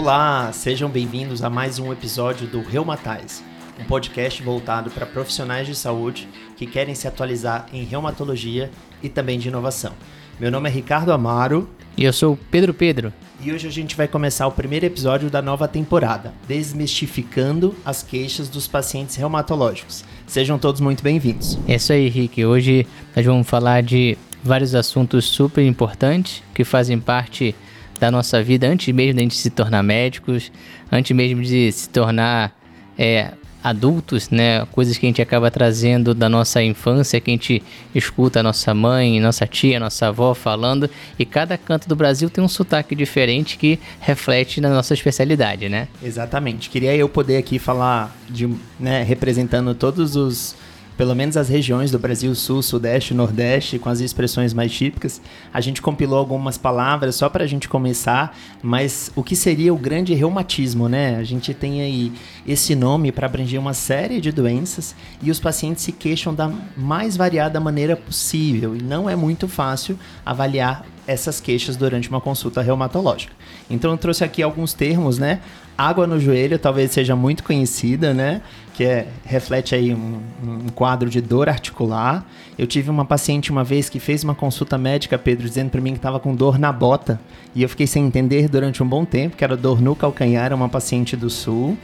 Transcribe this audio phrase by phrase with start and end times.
[0.00, 3.44] Olá, sejam bem-vindos a mais um episódio do Reumatais,
[3.78, 6.26] um podcast voltado para profissionais de saúde
[6.56, 8.70] que querem se atualizar em reumatologia
[9.02, 9.92] e também de inovação.
[10.40, 11.68] Meu nome é Ricardo Amaro.
[11.98, 13.12] E eu sou Pedro Pedro.
[13.42, 18.48] E hoje a gente vai começar o primeiro episódio da nova temporada, desmistificando as queixas
[18.48, 20.02] dos pacientes reumatológicos.
[20.26, 21.58] Sejam todos muito bem-vindos.
[21.68, 22.42] É isso aí, Rick.
[22.42, 27.54] Hoje nós vamos falar de vários assuntos super importantes que fazem parte
[28.00, 30.50] da nossa vida antes mesmo de a gente se tornar médicos,
[30.90, 32.58] antes mesmo de se tornar
[32.98, 33.32] é,
[33.62, 34.66] adultos, né?
[34.72, 37.62] Coisas que a gente acaba trazendo da nossa infância, que a gente
[37.94, 42.42] escuta a nossa mãe, nossa tia, nossa avó falando, e cada canto do Brasil tem
[42.42, 45.88] um sotaque diferente que reflete na nossa especialidade, né?
[46.02, 46.70] Exatamente.
[46.70, 48.48] Queria eu poder aqui falar de,
[48.78, 50.56] né, representando todos os
[51.00, 55.18] pelo menos as regiões do Brasil, Sul, Sudeste, Nordeste, com as expressões mais típicas.
[55.50, 59.78] A gente compilou algumas palavras só para a gente começar, mas o que seria o
[59.78, 61.16] grande reumatismo, né?
[61.16, 62.12] A gente tem aí
[62.46, 67.16] esse nome para abranger uma série de doenças e os pacientes se queixam da mais
[67.16, 73.32] variada maneira possível e não é muito fácil avaliar essas queixas durante uma consulta reumatológica.
[73.70, 75.40] Então eu trouxe aqui alguns termos, né?
[75.78, 78.42] Água no joelho talvez seja muito conhecida, né?
[78.74, 82.24] Que é, reflete aí um, um quadro de dor articular.
[82.58, 85.92] Eu tive uma paciente uma vez que fez uma consulta médica, Pedro, dizendo para mim
[85.92, 87.20] que estava com dor na bota.
[87.54, 90.68] E eu fiquei sem entender durante um bom tempo, que era dor no calcanhar, uma
[90.68, 91.76] paciente do sul.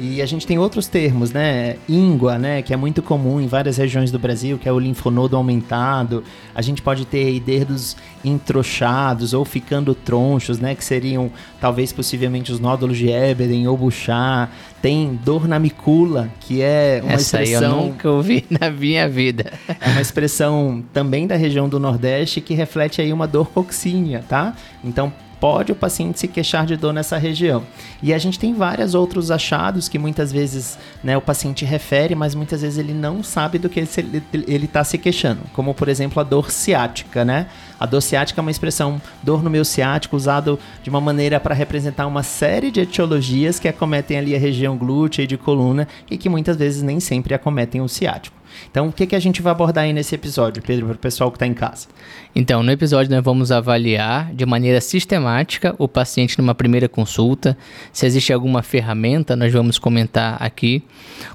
[0.00, 1.76] E a gente tem outros termos, né?
[1.88, 2.62] Íngua, né?
[2.62, 6.22] Que é muito comum em várias regiões do Brasil, que é o linfonodo aumentado.
[6.54, 10.76] A gente pode ter aí dedos entrochados ou ficando tronchos, né?
[10.76, 14.52] Que seriam talvez possivelmente os nódulos de Eberen ou Bouchard.
[14.80, 17.80] Tem dor na micula, que é uma Essa expressão...
[17.80, 19.52] eu nunca ouvi na minha vida.
[19.80, 24.54] É uma expressão também da região do Nordeste que reflete aí uma dor coxínea, tá?
[24.84, 27.62] Então, pode o paciente se queixar de dor nessa região.
[28.02, 32.34] E a gente tem vários outros achados que muitas vezes né, o paciente refere, mas
[32.34, 33.80] muitas vezes ele não sabe do que
[34.32, 37.46] ele está se queixando, como por exemplo a dor ciática, né?
[37.78, 41.54] A dor ciática é uma expressão dor no meu ciático usado de uma maneira para
[41.54, 46.18] representar uma série de etiologias que acometem ali a região glútea e de coluna e
[46.18, 48.38] que muitas vezes nem sempre acometem o ciático.
[48.70, 51.30] Então, o que, que a gente vai abordar aí nesse episódio, Pedro, para o pessoal
[51.30, 51.86] que está em casa?
[52.34, 57.56] Então, no episódio nós vamos avaliar de maneira sistemática o paciente numa primeira consulta.
[57.92, 60.82] Se existe alguma ferramenta, nós vamos comentar aqui.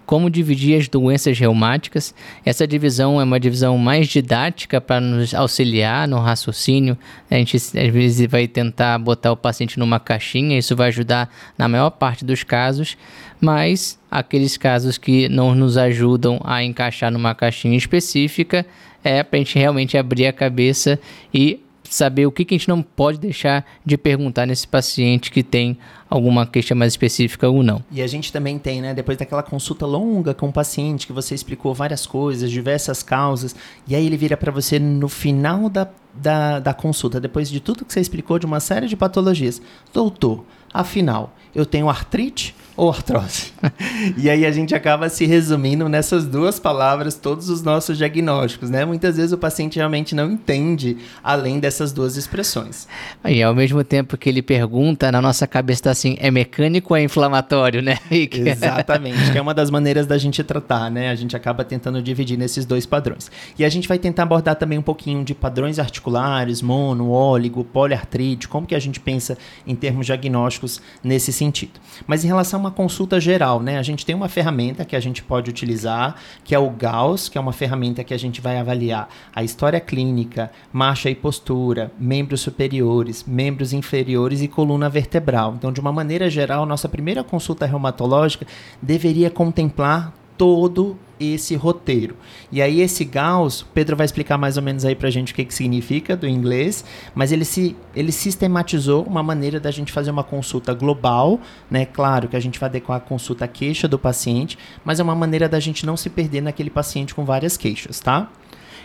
[0.06, 2.14] Como dividir as doenças reumáticas.
[2.46, 6.98] Essa divisão é uma divisão mais didática para nos auxiliar no raciocínio.
[7.30, 11.68] A gente às vezes vai tentar botar o paciente numa caixinha, isso vai ajudar na
[11.68, 12.98] maior parte dos casos,
[13.40, 18.66] mas aqueles casos que não nos ajudam a encaixar numa caixinha específica
[19.04, 21.00] é para a gente realmente abrir a cabeça
[21.34, 21.60] e
[21.94, 25.78] saber o que, que a gente não pode deixar de perguntar nesse paciente que tem
[26.10, 27.84] alguma queixa mais específica ou não.
[27.92, 31.36] E a gente também tem, né, depois daquela consulta longa com o paciente, que você
[31.36, 33.56] explicou várias coisas, diversas causas,
[33.88, 37.86] e aí ele vira para você no final da, da, da consulta, depois de tudo
[37.86, 39.62] que você explicou de uma série de patologias.
[39.94, 40.44] Doutor,
[40.74, 43.54] afinal, eu tenho artrite ou artrose?
[44.18, 48.86] e aí a gente acaba se resumindo nessas duas palavras todos os nossos diagnósticos, né?
[48.86, 52.88] Muitas vezes o paciente realmente não entende além dessas duas expressões.
[53.26, 56.98] E ao mesmo tempo que ele pergunta, na nossa cabeça está assim, é mecânico ou
[56.98, 57.98] é inflamatório, né?
[58.10, 61.10] Exatamente, que é uma das maneiras da gente tratar, né?
[61.10, 63.32] A gente acaba tentando dividir nesses dois padrões.
[63.58, 68.48] E a gente vai tentar abordar também um pouquinho de padrões articulares, mono, óligo, poliartrite,
[68.48, 71.80] como que a gente pensa em termos diagnósticos nesse sentido.
[72.08, 73.78] Mas em relação uma consulta geral, né?
[73.78, 77.38] A gente tem uma ferramenta que a gente pode utilizar, que é o Gauss, que
[77.38, 82.40] é uma ferramenta que a gente vai avaliar a história clínica, marcha e postura, membros
[82.40, 85.56] superiores, membros inferiores e coluna vertebral.
[85.58, 88.48] Então, de uma maneira geral, nossa primeira consulta reumatológica
[88.82, 90.98] deveria contemplar todo
[91.32, 92.16] esse roteiro.
[92.52, 95.46] E aí esse Gauss, Pedro vai explicar mais ou menos aí pra gente o que,
[95.46, 100.24] que significa do inglês, mas ele se ele sistematizou uma maneira da gente fazer uma
[100.24, 101.40] consulta global,
[101.70, 101.86] né?
[101.86, 105.16] Claro que a gente vai adequar a consulta à queixa do paciente, mas é uma
[105.16, 108.30] maneira da gente não se perder naquele paciente com várias queixas, tá?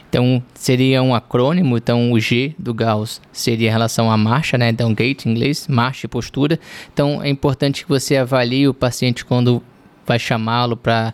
[0.09, 4.71] Então, seria um acrônimo, então o G do Gauss seria em relação à marcha, né?
[4.71, 6.59] Então, gait em inglês, marcha e postura.
[6.93, 9.63] Então, é importante que você avalie o paciente quando
[10.07, 11.13] vai chamá-lo para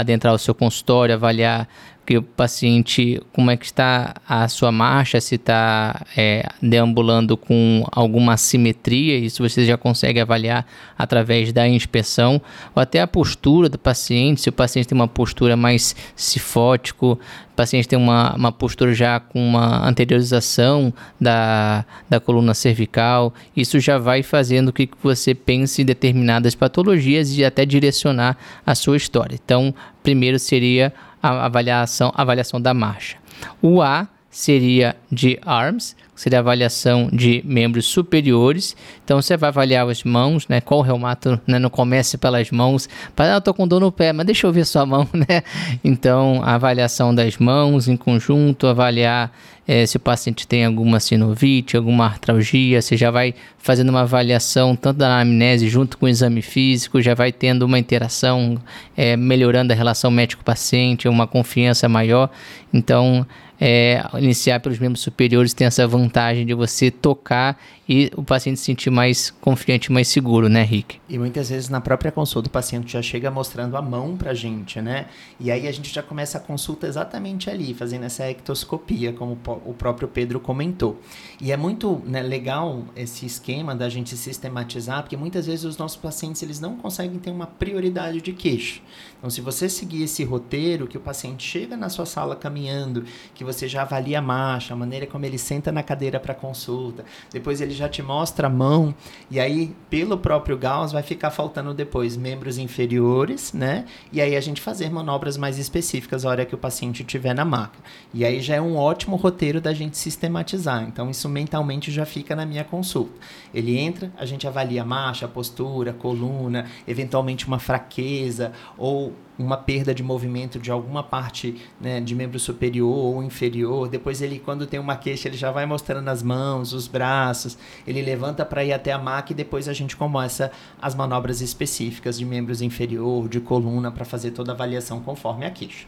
[0.00, 1.68] adentrar o seu consultório, avaliar
[2.06, 7.84] que o paciente, como é que está a sua marcha, se está é, deambulando com
[7.90, 10.64] alguma assimetria, isso você já consegue avaliar
[10.96, 12.40] através da inspeção,
[12.74, 17.18] ou até a postura do paciente, se o paciente tem uma postura mais cifótico,
[17.52, 23.80] o paciente tem uma, uma postura já com uma anteriorização da, da coluna cervical, isso
[23.80, 29.34] já vai fazendo que você pense em determinadas patologias e até direcionar a sua história.
[29.42, 30.92] Então, primeiro seria
[31.22, 33.16] a avaliação, avaliação da marcha.
[33.60, 38.76] O A seria de arms, seria a avaliação de membros superiores.
[39.02, 40.60] Então você vai avaliar as mãos, né?
[40.60, 41.58] Qual reumato, né?
[41.58, 42.86] Não comece pelas mãos.
[43.14, 45.42] Para, ah, eu tô com dor no pé, mas deixa eu ver sua mão, né?
[45.82, 49.32] Então a avaliação das mãos em conjunto, avaliar
[49.66, 53.34] é, se o paciente tem alguma sinovite, alguma artralgia, você já vai
[53.66, 57.80] fazendo uma avaliação tanto da anamnese junto com o exame físico, já vai tendo uma
[57.80, 58.56] interação,
[58.96, 62.30] é, melhorando a relação médico-paciente, uma confiança maior.
[62.72, 63.26] Então,
[63.60, 67.58] é, iniciar pelos membros superiores tem essa vantagem de você tocar
[67.88, 70.98] e o paciente se sentir mais confiante, mais seguro, né, Rick?
[71.08, 74.80] E muitas vezes na própria consulta o paciente já chega mostrando a mão pra gente,
[74.80, 75.06] né?
[75.38, 79.72] E aí a gente já começa a consulta exatamente ali, fazendo essa ectoscopia, como o
[79.72, 81.00] próprio Pedro comentou.
[81.40, 85.96] E é muito né, legal esse esquema da gente sistematizar, porque muitas vezes os nossos
[85.96, 88.82] pacientes eles não conseguem ter uma prioridade de queixo.
[89.18, 93.04] Então, se você seguir esse roteiro, que o paciente chega na sua sala caminhando,
[93.34, 97.04] que você já avalia a marcha, a maneira como ele senta na cadeira para consulta,
[97.32, 98.94] depois ele já te mostra a mão,
[99.30, 103.84] e aí, pelo próprio Gauss, vai ficar faltando depois membros inferiores, né?
[104.12, 107.44] E aí a gente fazer manobras mais específicas a hora que o paciente estiver na
[107.44, 107.78] maca.
[108.12, 110.82] E aí já é um ótimo roteiro da gente sistematizar.
[110.82, 113.14] Então, isso mentalmente já fica na minha consulta.
[113.54, 119.12] Ele entra, a gente avalia a marcha, a postura, a coluna, eventualmente uma fraqueza ou
[119.38, 123.88] uma perda de movimento de alguma parte né, de membro superior ou inferior.
[123.88, 127.58] Depois ele, quando tem uma queixa, ele já vai mostrando as mãos, os braços.
[127.86, 130.50] Ele levanta para ir até a maca e depois a gente começa
[130.80, 135.50] as manobras específicas de membros inferior, de coluna, para fazer toda a avaliação conforme a
[135.50, 135.86] queixa.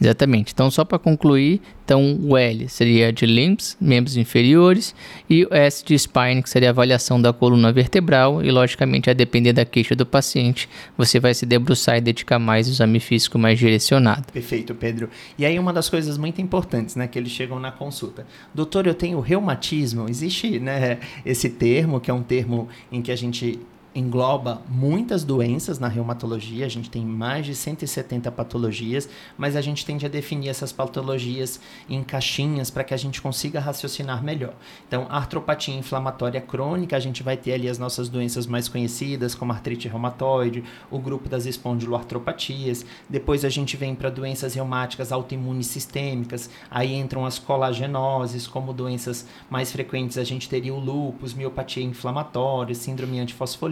[0.00, 0.52] Exatamente.
[0.52, 4.94] Então, só para concluir, então o L seria de limbs, membros inferiores,
[5.28, 9.12] e o S de spine, que seria a avaliação da coluna vertebral, e logicamente, a
[9.12, 13.38] depender da queixa do paciente, você vai se debruçar e dedicar mais o exame físico
[13.38, 14.32] mais direcionado.
[14.32, 15.10] Perfeito, Pedro.
[15.38, 18.26] E aí uma das coisas muito importantes, né, que eles chegam na consulta.
[18.54, 20.08] Doutor, eu tenho reumatismo.
[20.08, 23.58] Existe, né, esse termo, que é um termo em que a gente
[23.94, 29.84] engloba muitas doenças na reumatologia, a gente tem mais de 170 patologias, mas a gente
[29.84, 34.54] tende a definir essas patologias em caixinhas para que a gente consiga raciocinar melhor.
[34.86, 39.52] Então, artropatia inflamatória crônica, a gente vai ter ali as nossas doenças mais conhecidas, como
[39.52, 42.86] artrite reumatoide, o grupo das espondiloartropatias.
[43.08, 49.26] Depois a gente vem para doenças reumáticas autoimunes sistêmicas, aí entram as colagenoses, como doenças
[49.48, 53.18] mais frequentes, a gente teria o lúpus, miopatia inflamatória, síndrome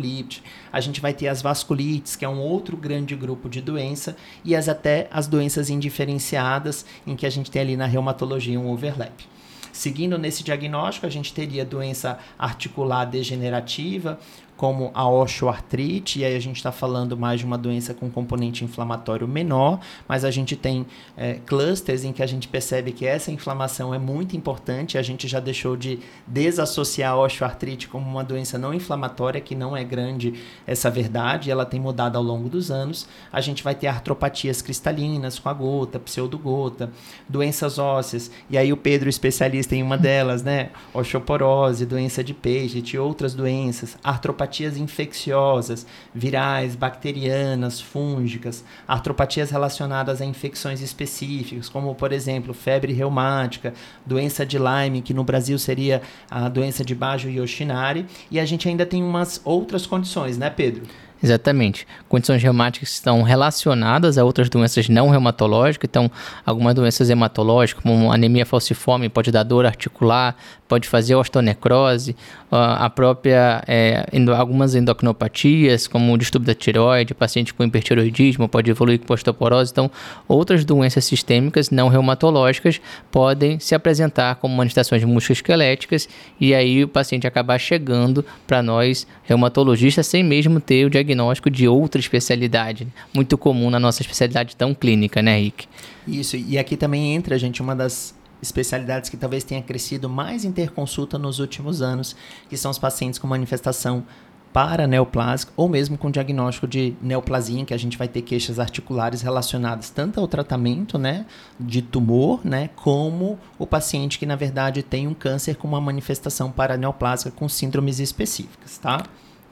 [0.09, 4.17] antifosfolípica, a gente vai ter as vasculites, que é um outro grande grupo de doença,
[4.45, 8.71] e as até as doenças indiferenciadas, em que a gente tem ali na reumatologia um
[8.71, 9.27] overlap.
[9.73, 14.19] Seguindo nesse diagnóstico, a gente teria doença articular degenerativa,
[14.59, 18.65] como a osteoartrite, e aí a gente está falando mais de uma doença com componente
[18.65, 19.79] inflamatório menor,
[20.09, 20.85] mas a gente tem
[21.17, 25.29] é, clusters em que a gente percebe que essa inflamação é muito importante, a gente
[25.29, 30.35] já deixou de desassociar a osteoartrite como uma doença não inflamatória, que não é grande
[30.67, 33.07] essa verdade, ela tem mudado ao longo dos anos.
[33.33, 36.91] A gente vai ter artropatias cristalinas com a gota, pseudogota,
[37.29, 40.71] doenças ósseas, e aí o Pedro, especialista em uma delas, né?
[40.93, 50.25] Osteoporose, doença de Paget outras doenças, artropatia artropatias infecciosas, virais, bacterianas, fúngicas, artropatias relacionadas a
[50.25, 56.49] infecções específicas, como por exemplo, febre reumática, doença de Lyme, que no Brasil seria a
[56.49, 60.83] doença de Bajo Yoshinari, e a gente ainda tem umas outras condições, né, Pedro?
[61.23, 61.87] Exatamente.
[62.09, 66.11] Condições reumáticas estão relacionadas a outras doenças não reumatológicas, então
[66.47, 70.37] algumas doenças hematológicas, como anemia falciforme, pode dar dor articular,
[70.69, 72.15] pode fazer osteonecrose,
[72.51, 74.07] a própria é,
[74.37, 79.73] algumas endocrinopatias, como o distúrbio da tireoide, paciente com hipertiroidismo pode evoluir com osteoporose.
[79.73, 79.91] Então,
[80.29, 86.09] outras doenças sistêmicas não reumatológicas podem se apresentar como manifestações musculoesqueléticas
[86.41, 91.08] e aí o paciente acabar chegando para nós reumatologistas sem mesmo ter o diagnóstico
[91.51, 95.67] de outra especialidade, muito comum na nossa especialidade tão clínica, né, Rick?
[96.07, 101.19] Isso, e aqui também entra, gente, uma das especialidades que talvez tenha crescido mais interconsulta
[101.19, 102.17] nos últimos anos,
[102.49, 104.05] que são os pacientes com manifestação
[104.53, 109.21] para neoplásico ou mesmo com diagnóstico de neoplasia, que a gente vai ter queixas articulares
[109.21, 111.27] relacionadas tanto ao tratamento, né,
[111.61, 116.51] de tumor, né, como o paciente que na verdade tem um câncer com uma manifestação
[116.51, 119.05] paraneoplásica com síndromes específicas, tá?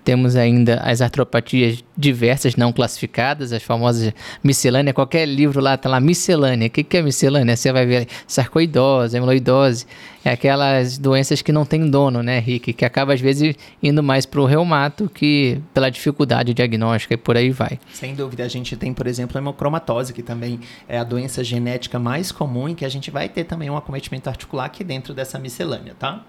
[0.06, 4.94] Temos ainda as artropatias diversas não classificadas, as famosas miscelâneas.
[4.94, 6.68] Qualquer livro lá está lá, miscelânea.
[6.68, 7.56] O que, que é miscelânea?
[7.56, 9.84] Você vai ver sarcoidose, amiloidose.
[10.24, 12.72] É aquelas doenças que não tem dono, né, Rick?
[12.72, 17.36] Que acaba às vezes indo mais para o reumato que pela dificuldade diagnóstica e por
[17.36, 17.76] aí vai.
[17.92, 18.44] Sem dúvida.
[18.44, 22.68] A gente tem, por exemplo, a hemocromatose, que também é a doença genética mais comum
[22.68, 26.24] e que a gente vai ter também um acometimento articular aqui dentro dessa miscelânea, tá?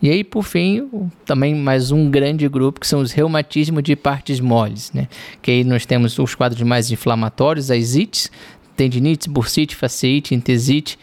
[0.00, 0.88] E aí, por fim,
[1.24, 5.08] também mais um grande grupo que são os reumatismos de partes moles, né?
[5.40, 8.30] Que aí nós temos os quadros mais inflamatórios, as ites,
[8.76, 10.98] tendinite, bursite, fasciite, entesite,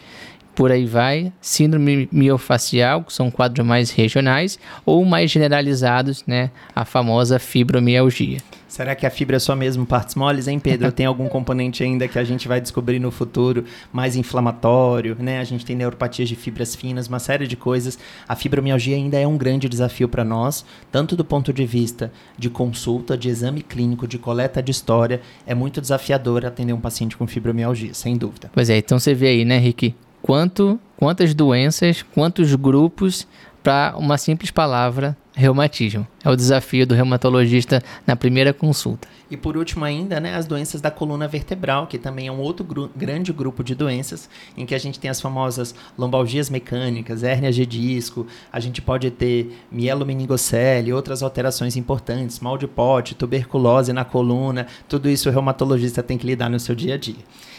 [0.54, 6.50] por aí vai, síndrome miofacial, que são quadros mais regionais, ou mais generalizados, né?
[6.74, 8.38] A famosa fibromialgia.
[8.74, 10.90] Será que a fibra é só mesmo partes moles, hein, Pedro?
[10.90, 15.38] Tem algum componente ainda que a gente vai descobrir no futuro mais inflamatório, né?
[15.38, 17.96] A gente tem neuropatias de fibras finas, uma série de coisas.
[18.28, 22.50] A fibromialgia ainda é um grande desafio para nós, tanto do ponto de vista de
[22.50, 25.20] consulta, de exame clínico, de coleta de história.
[25.46, 28.50] É muito desafiador atender um paciente com fibromialgia, sem dúvida.
[28.52, 29.94] Pois é, então você vê aí, né, Rick?
[30.24, 33.28] Quanto, quantas doenças, quantos grupos
[33.62, 36.08] para uma simples palavra reumatismo.
[36.24, 39.06] É o desafio do reumatologista na primeira consulta.
[39.30, 42.64] E por último ainda, né, as doenças da coluna vertebral, que também é um outro
[42.64, 47.54] gru grande grupo de doenças, em que a gente tem as famosas lombalgias mecânicas, hérnias
[47.54, 54.04] de disco, a gente pode ter mielomeningocele, outras alterações importantes, mal de pote, tuberculose na
[54.04, 57.16] coluna, tudo isso o reumatologista tem que lidar no seu dia a dia.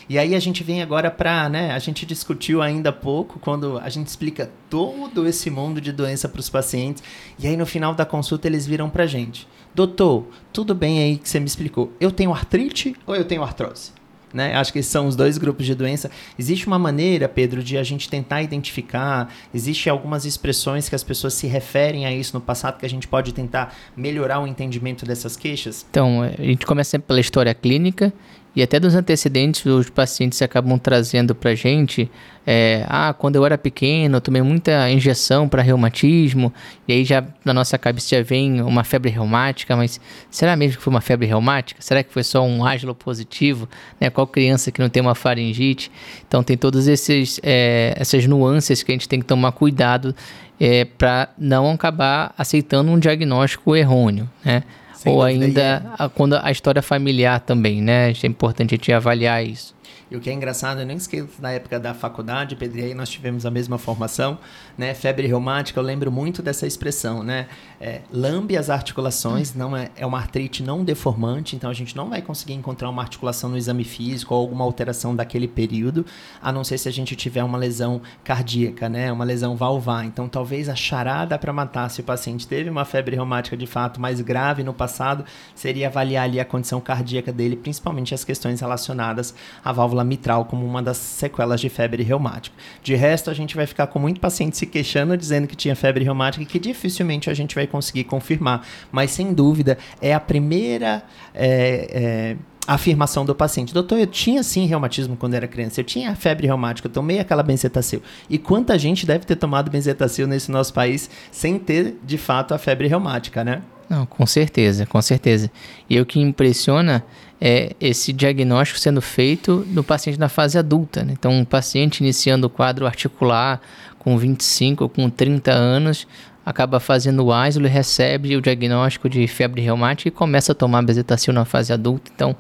[0.08, 3.80] E aí a gente vem agora para, né, a gente discutiu ainda há pouco quando
[3.80, 7.02] a gente explica todo esse mundo de doença para os pacientes,
[7.40, 11.30] e aí no final da consulta eles viram para gente: "Doutor, tudo bem aí que
[11.30, 11.92] você me explicou.
[12.00, 13.92] Eu tenho artrite ou eu tenho artrose?"
[14.34, 14.54] Né?
[14.54, 16.12] Acho que são os dois grupos de doença.
[16.38, 21.34] Existe uma maneira, Pedro, de a gente tentar identificar, existe algumas expressões que as pessoas
[21.36, 25.38] se referem a isso no passado que a gente pode tentar melhorar o entendimento dessas
[25.38, 25.86] queixas?
[25.90, 28.12] Então, a gente começa sempre pela história clínica
[28.56, 32.10] e até dos antecedentes, os pacientes acabam trazendo para gente,
[32.48, 36.54] é, ah, quando eu era pequeno, eu tomei muita injeção para reumatismo,
[36.88, 40.00] e aí já na nossa cabeça já vem uma febre reumática, mas
[40.32, 41.82] será mesmo que foi uma febre reumática?
[41.82, 43.68] Será que foi só um ágilo positivo?
[44.00, 44.10] Né?
[44.10, 45.92] Qual criança que não tem uma faringite?
[46.26, 50.16] Então tem todas esses, é, essas nuances que a gente tem que tomar cuidado
[50.60, 54.64] é, para não acabar aceitando um diagnóstico errôneo, né?
[55.06, 58.12] Sem Ou ainda a, quando a história familiar também, né?
[58.12, 59.75] É importante a gente avaliar isso.
[60.16, 63.10] E o que é engraçado, eu nem esqueço na época da faculdade, Pedro, aí nós
[63.10, 64.40] tivemos a mesma formação,
[64.78, 64.94] né?
[64.94, 67.48] Febre reumática, eu lembro muito dessa expressão, né?
[67.82, 72.10] É, lambe as articulações, não é, é uma artrite não deformante, então a gente não
[72.10, 76.06] vai conseguir encontrar uma articulação no exame físico ou alguma alteração daquele período,
[76.42, 79.12] a não ser se a gente tiver uma lesão cardíaca, né?
[79.12, 80.06] Uma lesão valvar.
[80.06, 84.00] Então talvez a charada para matar se o paciente teve uma febre reumática de fato
[84.00, 89.36] mais grave no passado, seria avaliar ali a condição cardíaca dele, principalmente as questões relacionadas
[89.62, 92.56] à válvula mitral como uma das sequelas de febre reumática.
[92.82, 96.04] De resto, a gente vai ficar com muito paciente se queixando, dizendo que tinha febre
[96.04, 98.66] reumática e que dificilmente a gente vai conseguir confirmar.
[98.92, 101.04] Mas, sem dúvida, é a primeira.
[101.34, 103.74] É, é, afirmação do paciente.
[103.74, 107.44] Doutor, eu tinha sim reumatismo quando era criança, eu tinha febre reumática, eu tomei aquela
[107.44, 108.02] benzetacil.
[108.30, 112.58] E quanta gente deve ter tomado benzetacil nesse nosso país sem ter, de fato, a
[112.58, 113.62] febre reumática, né?
[113.88, 115.52] Não, com certeza, com certeza.
[115.88, 117.04] E o que impressiona
[117.40, 121.04] é esse diagnóstico sendo feito no paciente na fase adulta.
[121.04, 121.14] Né?
[121.14, 123.62] Então, um paciente iniciando o quadro articular
[124.00, 126.08] com 25 ou com 30 anos
[126.46, 131.34] acaba fazendo o ASLO, recebe o diagnóstico de febre reumática e começa a tomar bezetacil
[131.34, 132.12] na fase adulta.
[132.14, 132.36] Então,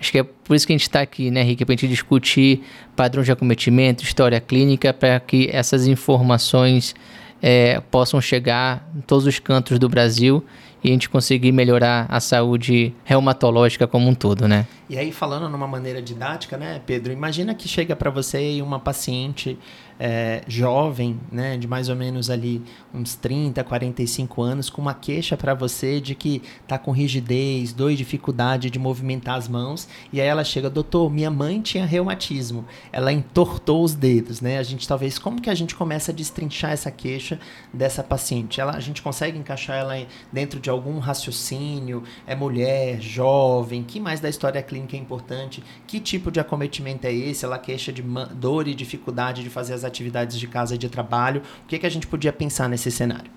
[0.00, 1.88] acho que é por isso que a gente está aqui, né, Rick, para a gente
[1.88, 2.62] discutir
[2.96, 6.94] padrões de acometimento, história clínica, para que essas informações
[7.42, 10.42] é, possam chegar em todos os cantos do Brasil
[10.82, 14.66] e a gente conseguir melhorar a saúde reumatológica como um todo, né?
[14.88, 17.12] E aí, falando numa maneira didática, né, Pedro?
[17.12, 19.58] Imagina que chega para você uma paciente
[20.04, 22.60] é, jovem, né, de mais ou menos ali
[22.92, 27.92] uns 30, 45 anos, com uma queixa para você de que tá com rigidez, dor
[27.92, 32.64] e dificuldade de movimentar as mãos, e aí ela chega, doutor, minha mãe tinha reumatismo,
[32.90, 34.58] ela entortou os dedos, né?
[34.58, 37.38] A gente talvez, como que a gente começa a destrinchar essa queixa
[37.72, 38.60] dessa paciente?
[38.60, 42.02] Ela, a gente consegue encaixar ela dentro de algum raciocínio?
[42.26, 43.84] É mulher, jovem?
[43.84, 45.62] Que mais da história clínica é importante?
[45.86, 47.44] Que tipo de acometimento é esse?
[47.44, 48.02] Ela queixa de
[48.34, 51.42] dor e dificuldade de fazer as atividades de casa e de trabalho.
[51.64, 53.30] O que, que a gente podia pensar nesse cenário?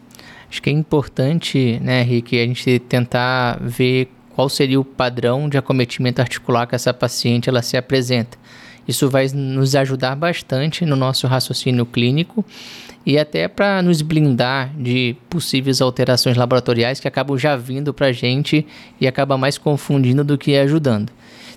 [0.50, 5.58] acho que é importante, né, Rick, a gente tentar ver qual seria o padrão de
[5.58, 8.38] acometimento articular que essa paciente ela se apresenta.
[8.88, 12.46] Isso vai nos ajudar bastante no nosso raciocínio clínico
[13.06, 18.12] e até para nos blindar de possíveis alterações laboratoriais que acabam já vindo para a
[18.12, 18.66] gente
[19.00, 21.12] e acaba mais confundindo do que ajudando.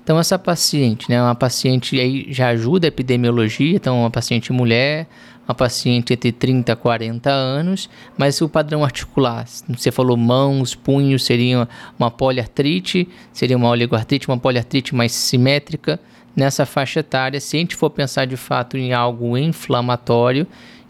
[0.08, 5.06] Então essa paciente, né, uma paciente aí já ajuda a epidemiologia, então uma paciente mulher,
[5.46, 11.26] uma paciente entre 30 e 40 anos, mas o padrão articular, você falou mãos, punhos,
[11.26, 16.00] seria uma poliartrite, seria uma oligoartrite, uma poliartrite mais simétrica
[16.34, 17.38] nessa faixa etária.
[17.38, 20.46] Se a gente for pensar de fato em algo inflamatório,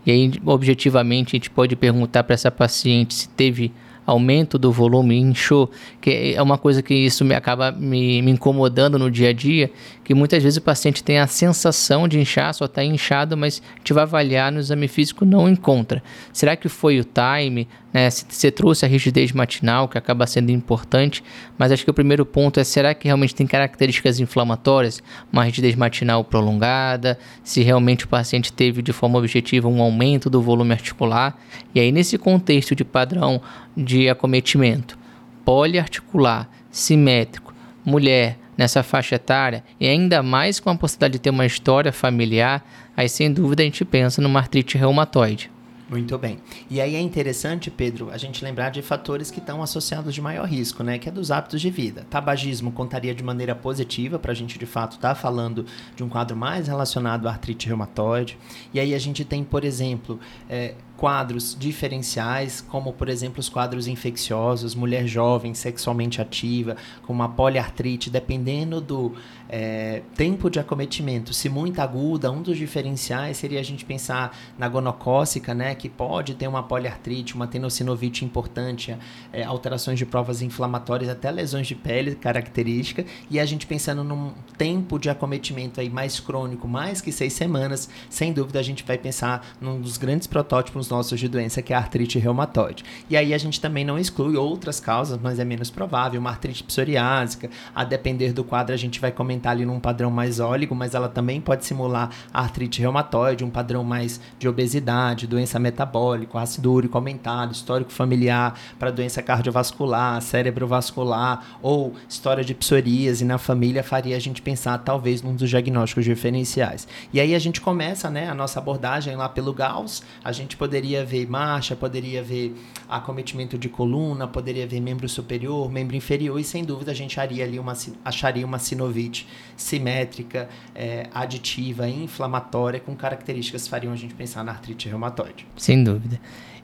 [0.06, 3.72] e aí objetivamente a gente pode perguntar para essa paciente se teve
[4.09, 8.99] aumento do volume, inchou, que é uma coisa que isso me acaba me, me incomodando
[8.99, 9.71] no dia a dia,
[10.03, 13.93] que muitas vezes o paciente tem a sensação de inchar, só está inchado, mas gente
[13.93, 16.03] vai avaliar no exame físico não encontra.
[16.33, 17.69] Será que foi o time?
[17.92, 18.11] Né?
[18.11, 21.23] Você trouxe a rigidez matinal, que acaba sendo importante,
[21.57, 25.02] mas acho que o primeiro ponto é: será que realmente tem características inflamatórias?
[25.33, 30.42] Uma rigidez matinal prolongada, se realmente o paciente teve de forma objetiva um aumento do
[30.42, 31.38] volume articular.
[31.75, 33.40] E aí, nesse contexto de padrão
[33.76, 34.99] de acometimento
[35.45, 37.54] poliarticular, simétrico,
[37.85, 42.62] mulher nessa faixa etária e ainda mais com a possibilidade de ter uma história familiar,
[42.95, 45.50] aí sem dúvida a gente pensa numa artrite reumatoide.
[45.88, 46.38] Muito bem.
[46.68, 50.47] E aí é interessante, Pedro, a gente lembrar de fatores que estão associados de maior
[50.47, 50.99] risco, né?
[50.99, 52.07] Que é dos hábitos de vida.
[52.11, 55.64] Tabagismo contaria de maneira positiva para a gente, de fato, estar tá falando
[55.97, 58.38] de um quadro mais relacionado à artrite reumatoide.
[58.75, 63.87] E aí a gente tem, por exemplo, é, quadros diferenciais, como por exemplo os quadros
[63.87, 69.14] infecciosos, mulher jovem, sexualmente ativa, com uma poliartrite, dependendo do
[69.49, 74.69] é, tempo de acometimento, se muito aguda, um dos diferenciais seria a gente pensar na
[74.69, 78.97] gonocócica, né, que pode ter uma poliartrite, uma tenosinovite importante,
[79.33, 84.33] é, alterações de provas inflamatórias, até lesões de pele característica, e a gente pensando num
[84.59, 88.99] tempo de acometimento aí mais crônico, mais que seis semanas, sem dúvida a gente vai
[88.99, 92.85] pensar num dos grandes protótipos nossos de doença, que é a artrite reumatoide.
[93.09, 96.62] E aí a gente também não exclui outras causas, mas é menos provável, uma artrite
[96.62, 100.95] psoriásica, a depender do quadro a gente vai comentar ali num padrão mais óligo, mas
[100.95, 106.97] ela também pode simular artrite reumatoide, um padrão mais de obesidade, doença metabólica, ácido úrico
[106.99, 114.20] aumentado, histórico familiar para doença cardiovascular, cerebrovascular ou história de psoríase na família faria a
[114.20, 116.88] gente pensar talvez num dos diagnósticos diferenciais.
[117.12, 120.88] E aí a gente começa, né, a nossa abordagem lá pelo Gauss, a gente poderia
[120.88, 122.55] poderia ver marcha, poderia ver
[122.88, 127.44] acometimento de coluna, poderia ver membro superior, membro inferior, e sem dúvida a gente acharia
[127.44, 127.74] ali uma,
[128.05, 134.53] acharia uma sinovite simétrica, é, aditiva, inflamatória, com características que fariam a gente pensar na
[134.53, 135.47] artrite reumatoide.
[135.57, 136.21] Sem dúvida.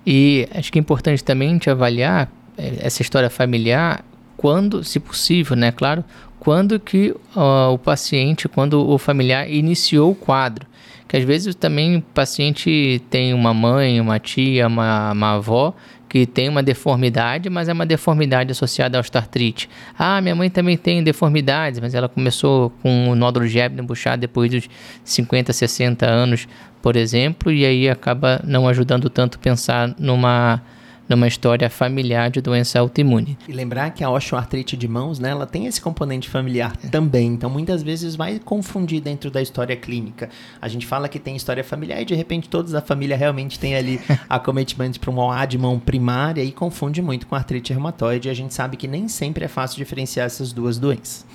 [0.07, 4.05] E acho que é importante também gente avaliar é, essa história familiar
[4.37, 6.05] quando, se possível, né, claro,
[6.39, 10.67] quando que uh, o paciente, quando o familiar iniciou o quadro
[11.15, 15.73] que às vezes também o paciente tem uma mãe, uma tia, uma, uma avó
[16.15, 19.69] que tem uma deformidade, mas é uma deformidade associada à osteoartrite.
[19.99, 24.49] Ah, minha mãe também tem deformidades, mas ela começou com o nódulo de buchado depois
[24.49, 24.71] dos
[25.03, 26.47] 50, 60 anos,
[26.81, 30.63] por exemplo, e aí acaba não ajudando tanto pensar numa
[31.09, 33.39] numa história familiar de doença autoimune.
[33.49, 36.89] E lembrar que a osteoartrite de mãos, né, ela tem esse componente familiar é.
[36.89, 40.31] também, então muitas vezes vai confundir dentro da história clínica.
[40.61, 43.75] A gente fala que tem história familiar e de repente todos a família realmente tem
[43.75, 48.31] ali acometimento para uma OA de mão primária e confunde muito com artrite reumatoide e
[48.31, 51.27] a gente sabe que nem sempre é fácil diferenciar essas duas doenças.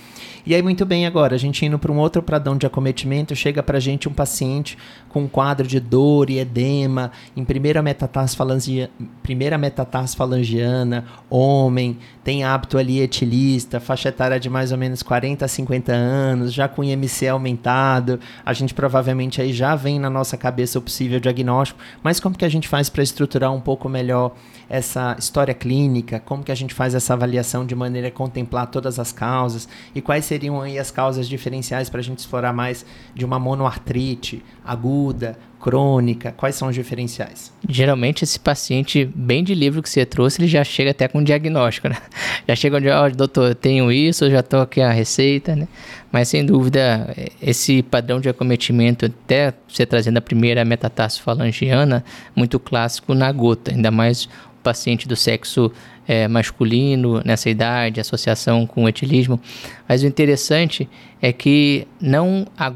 [0.46, 3.62] E aí, muito bem, agora, a gente indo para um outro pradão de acometimento, chega
[3.62, 4.78] para a gente um paciente
[5.10, 8.90] com um quadro de dor e edema, em primeira metatarse, falangia,
[9.22, 15.44] primeira metatarse falangiana, homem, tem hábito ali etilista, faixa etária de mais ou menos 40
[15.44, 20.38] a 50 anos, já com IMC aumentado, a gente provavelmente aí já vem na nossa
[20.38, 24.34] cabeça o possível diagnóstico, mas como que a gente faz para estruturar um pouco melhor
[24.70, 29.00] essa história clínica, como que a gente faz essa avaliação de maneira a contemplar todas
[29.00, 29.68] as causas?
[29.96, 34.44] E quais seriam aí as causas diferenciais para a gente explorar mais de uma monoartrite
[34.64, 36.32] aguda, crônica?
[36.32, 37.52] Quais são os diferenciais?
[37.68, 41.24] Geralmente esse paciente bem de livro que você trouxe, ele já chega até com um
[41.24, 41.98] diagnóstico, né?
[42.48, 45.56] Já chega onde, ó, oh, doutor, eu tenho isso, eu já estou aqui a receita,
[45.56, 45.68] né?
[46.12, 52.04] Mas sem dúvida, esse padrão de acometimento, até você trazendo a primeira metatarso falangiana,
[52.36, 54.30] muito clássico na gota, ainda mais o
[54.64, 55.72] paciente do sexo
[56.10, 59.40] é, masculino nessa idade, associação com o etilismo.
[59.88, 60.90] Mas o interessante
[61.22, 62.74] é que não a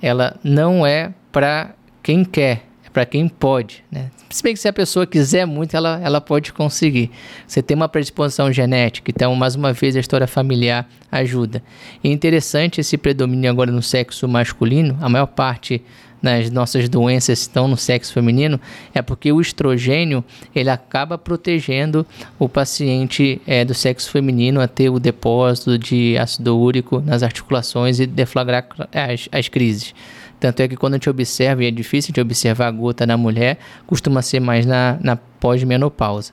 [0.00, 4.10] ela não é para quem quer, é para quem pode, né?
[4.30, 7.10] Se bem que se a pessoa quiser muito, ela, ela pode conseguir.
[7.46, 11.62] Você tem uma predisposição genética, então, mais uma vez, a história familiar ajuda.
[12.02, 15.82] E é interessante esse predomínio agora no sexo masculino, a maior parte
[16.22, 18.60] nas nossas doenças estão no sexo feminino,
[18.94, 22.06] é porque o estrogênio ele acaba protegendo
[22.38, 28.00] o paciente é, do sexo feminino a ter o depósito de ácido úrico nas articulações
[28.00, 29.94] e deflagrar as, as crises.
[30.40, 33.16] Tanto é que quando a gente observa, e é difícil de observar a gota na
[33.16, 36.32] mulher, costuma ser mais na, na pós-menopausa.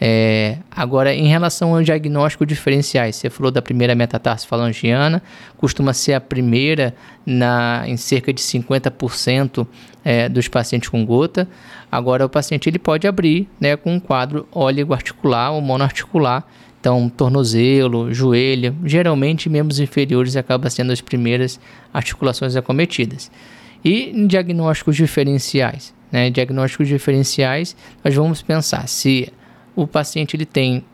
[0.00, 5.22] É, agora, em relação ao diagnóstico diferenciais, você falou da primeira metatarsofalangiana,
[5.56, 9.66] costuma ser a primeira na, em cerca de 50%
[10.04, 11.48] é, dos pacientes com gota.
[11.90, 14.46] Agora, o paciente ele pode abrir né, com um quadro
[14.92, 16.44] articular ou monoarticular,
[16.86, 21.58] então, tornozelo, joelho, geralmente membros inferiores acabam sendo as primeiras
[21.92, 23.28] articulações acometidas.
[23.84, 26.30] E em diagnósticos diferenciais, né?
[26.30, 29.32] Diagnósticos diferenciais, nós vamos pensar se
[29.74, 30.84] o paciente ele tem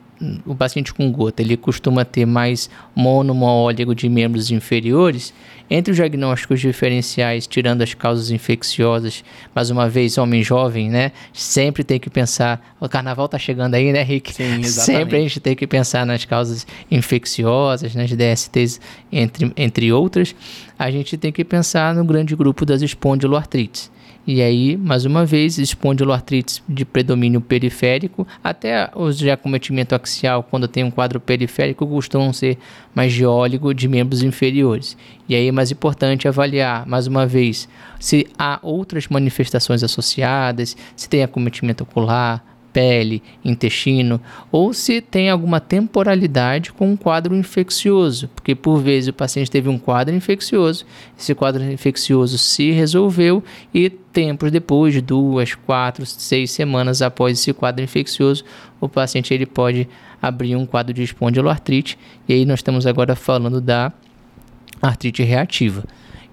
[0.45, 5.33] o paciente com gota ele costuma ter mais monomoóligo de membros inferiores,
[5.69, 9.23] entre os diagnósticos diferenciais, tirando as causas infecciosas,
[9.55, 11.11] mais uma vez, homem jovem, né?
[11.31, 12.75] Sempre tem que pensar.
[12.79, 14.33] O carnaval tá chegando aí, né, Rick?
[14.33, 14.99] Sim, exatamente.
[14.99, 18.79] Sempre a gente tem que pensar nas causas infecciosas, nas DSTs,
[19.11, 20.35] entre, entre outras.
[20.77, 23.91] A gente tem que pensar no grande grupo das espondiloartrites.
[24.25, 30.65] E aí, mais uma vez, espondiloartrites de predomínio periférico, até os de acometimento axial, quando
[30.65, 32.57] tem um quadro periférico, costumam ser
[32.95, 34.95] mais geólico de membros inferiores.
[35.27, 37.67] E aí é mais importante avaliar, mais uma vez,
[37.99, 44.19] se há outras manifestações associadas, se tem acometimento ocular, pele, intestino,
[44.51, 49.69] ou se tem alguma temporalidade com um quadro infeccioso, porque por vezes o paciente teve
[49.69, 50.83] um quadro infeccioso,
[51.17, 57.83] esse quadro infeccioso se resolveu e tempos depois, duas, quatro, seis semanas após esse quadro
[57.83, 58.43] infeccioso,
[58.81, 59.87] o paciente ele pode
[60.19, 63.93] abrir um quadro de espondiloartrite, e aí nós estamos agora falando da
[64.81, 65.83] artrite reativa.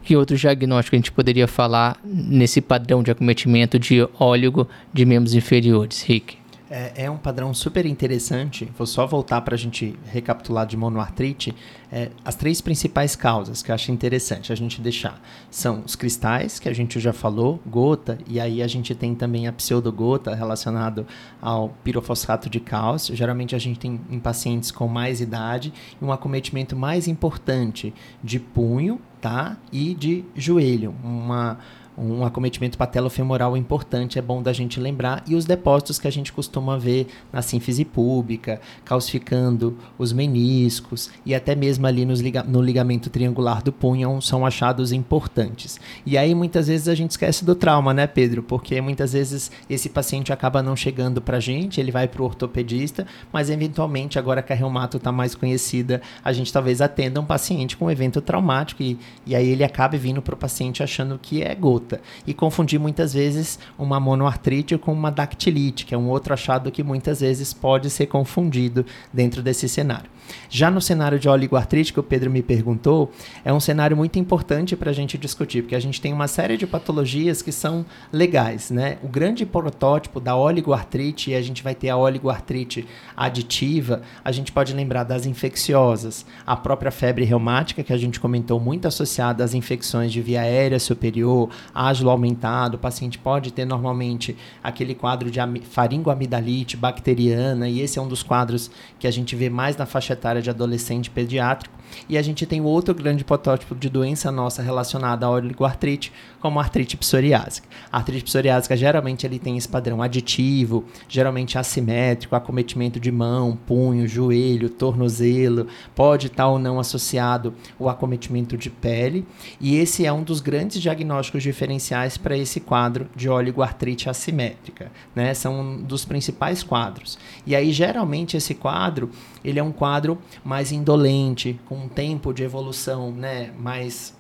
[0.03, 5.35] Que outros diagnósticos a gente poderia falar nesse padrão de acometimento de óleo de membros
[5.35, 6.40] inferiores, Rick?
[6.73, 8.71] É, é, um padrão super interessante.
[8.79, 11.53] Vou só voltar para a gente recapitular de monoartrite.
[11.91, 16.61] É, as três principais causas que eu acho interessante a gente deixar são os cristais,
[16.61, 21.05] que a gente já falou, gota, e aí a gente tem também a pseudogota relacionado
[21.43, 23.17] ao pirofosfato de cálcio.
[23.17, 28.39] Geralmente a gente tem em pacientes com mais idade e um acometimento mais importante de
[28.39, 29.57] punho, tá?
[29.73, 30.95] E de joelho.
[31.03, 31.59] Uma
[32.01, 36.33] um acometimento patelofemoral importante, é bom da gente lembrar, e os depósitos que a gente
[36.33, 42.63] costuma ver na sínfise pública, calcificando os meniscos e até mesmo ali nos liga no
[42.63, 45.79] ligamento triangular do punho são achados importantes.
[46.07, 48.43] E aí muitas vezes a gente esquece do trauma, né, Pedro?
[48.43, 52.25] Porque muitas vezes esse paciente acaba não chegando para a gente, ele vai para o
[52.25, 57.25] ortopedista, mas eventualmente agora que a reumato está mais conhecida, a gente talvez atenda um
[57.25, 61.19] paciente com um evento traumático e, e aí ele acabe vindo para o paciente achando
[61.21, 61.90] que é gota
[62.27, 66.83] e confundir muitas vezes uma monoartrite com uma dactilite, que é um outro achado que
[66.83, 70.11] muitas vezes pode ser confundido dentro desse cenário.
[70.49, 73.11] Já no cenário de oligoartrite, que o Pedro me perguntou,
[73.45, 76.57] é um cenário muito importante para a gente discutir, porque a gente tem uma série
[76.57, 78.71] de patologias que são legais.
[78.71, 78.99] Né?
[79.03, 84.53] O grande protótipo da oligoartrite, e a gente vai ter a oligoartrite aditiva, a gente
[84.53, 89.55] pode lembrar das infecciosas, a própria febre reumática, que a gente comentou, muito associada às
[89.55, 95.41] infecções de via aérea superior, ágilo aumentado, o paciente pode ter normalmente aquele quadro de
[95.71, 100.15] faringoamidalite bacteriana, e esse é um dos quadros que a gente vê mais na faixa
[100.43, 101.80] de adolescente pediátrico.
[102.09, 106.63] E a gente tem outro grande protótipo de doença nossa relacionada à oligoartrite, como a
[106.63, 107.69] artrite psoriásica.
[107.93, 114.09] A artrite psoriásica geralmente ele tem esse padrão aditivo, geralmente assimétrico, acometimento de mão, punho,
[114.09, 119.27] joelho, tornozelo, pode estar ou não associado o acometimento de pele,
[119.61, 125.35] e esse é um dos grandes diagnósticos diferenciais para esse quadro de oligoartrite assimétrica, né?
[125.35, 127.19] São um dos principais quadros.
[127.47, 129.11] E aí geralmente esse quadro,
[129.45, 134.15] ele é um quadro mais indolente, com um tempo de evolução, né, mais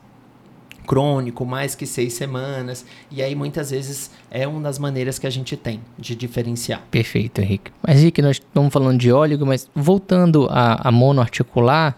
[0.86, 2.84] crônico, mais que seis semanas.
[3.10, 6.82] E aí, muitas vezes, é uma das maneiras que a gente tem de diferenciar.
[6.90, 7.70] Perfeito, Henrique.
[7.86, 11.96] Mas, Henrique, nós estamos falando de óleo, mas voltando a, a monoarticular,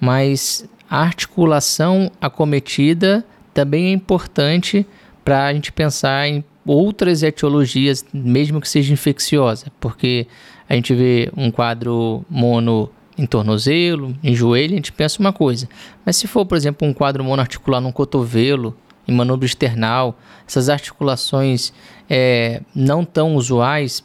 [0.00, 4.86] mas a articulação acometida também é importante
[5.24, 10.26] para a gente pensar em outras etiologias, mesmo que seja infecciosa, porque
[10.68, 15.68] a gente vê um quadro mono em tornozelo, em joelho, a gente pensa uma coisa.
[16.04, 18.76] Mas se for, por exemplo, um quadro monoarticular num cotovelo
[19.08, 21.72] em manubro external, essas articulações
[22.10, 24.04] é, não tão usuais,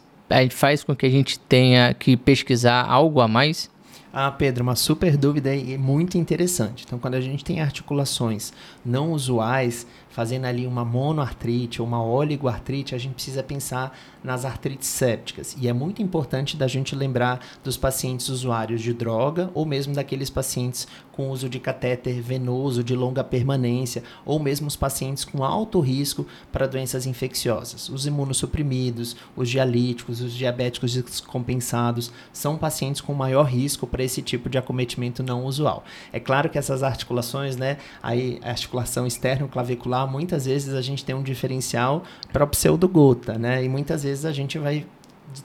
[0.51, 3.69] faz com que a gente tenha que pesquisar algo a mais?
[4.13, 6.83] Ah, Pedro, uma super dúvida e muito interessante.
[6.85, 8.51] Então, quando a gente tem articulações
[8.85, 14.87] não usuais, fazendo ali uma monoartrite ou uma oligoartrite, a gente precisa pensar nas artrites
[14.87, 15.55] sépticas.
[15.59, 20.29] E é muito importante da gente lembrar dos pacientes usuários de droga ou mesmo daqueles
[20.29, 25.79] pacientes com uso de catéter venoso de longa permanência ou mesmo os pacientes com alto
[25.79, 27.89] risco para doenças infecciosas.
[27.89, 34.49] Os imunossuprimidos, os dialíticos, os diabéticos descompensados são pacientes com maior risco para esse tipo
[34.49, 35.83] de acometimento não usual.
[36.13, 41.03] É claro que essas articulações, né, aí a articulação externo clavicular, muitas vezes a gente
[41.03, 43.63] tem um diferencial para o pseudogota, né?
[43.63, 44.85] E muitas vezes vezes a gente vai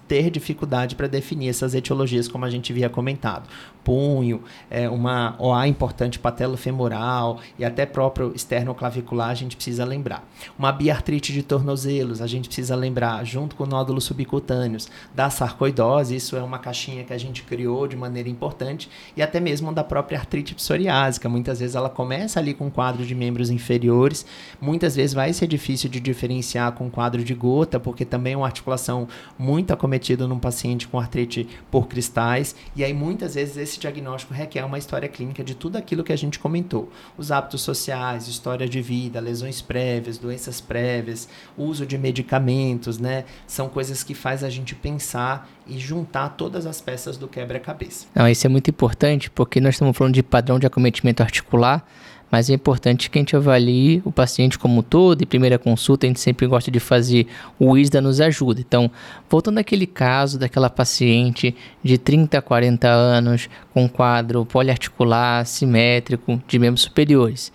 [0.09, 3.49] ter dificuldade para definir essas etiologias, como a gente havia comentado
[3.87, 10.29] punho, é, uma OA importante patelofemoral e até próprio esternoclavicular, a gente precisa lembrar.
[10.59, 16.35] Uma biartrite de tornozelos, a gente precisa lembrar, junto com nódulos subcutâneos, da sarcoidose, isso
[16.35, 20.19] é uma caixinha que a gente criou de maneira importante, e até mesmo da própria
[20.19, 21.29] artrite psoriásica.
[21.29, 24.27] Muitas vezes ela começa ali com um quadro de membros inferiores,
[24.61, 28.37] muitas vezes vai ser difícil de diferenciar com um quadro de gota, porque também é
[28.37, 29.07] uma articulação
[29.39, 34.65] muito acometida num paciente com artrite por cristais, e aí muitas vezes esse diagnóstico requer
[34.65, 38.83] uma história clínica de tudo aquilo que a gente comentou: os hábitos sociais, história de
[38.83, 43.25] vida, lesões prévias, doenças prévias, uso de medicamentos, né?
[43.47, 48.07] São coisas que faz a gente pensar e juntar todas as peças do quebra-cabeça.
[48.15, 51.87] Não, isso é muito importante porque nós estamos falando de padrão de acometimento articular
[52.31, 55.23] mas é importante que a gente avalie o paciente como um todo.
[55.23, 57.27] Em primeira consulta, a gente sempre gosta de fazer
[57.59, 58.61] o ISDA nos ajuda.
[58.61, 58.91] Então,
[59.29, 66.59] voltando àquele caso daquela paciente de 30 a 40 anos com quadro poliarticular simétrico de
[66.59, 67.53] membros superiores.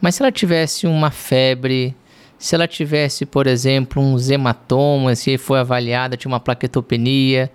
[0.00, 1.94] Mas se ela tivesse uma febre,
[2.38, 7.50] se ela tivesse, por exemplo, um hematoma, se foi avaliada, tinha uma plaquetopenia,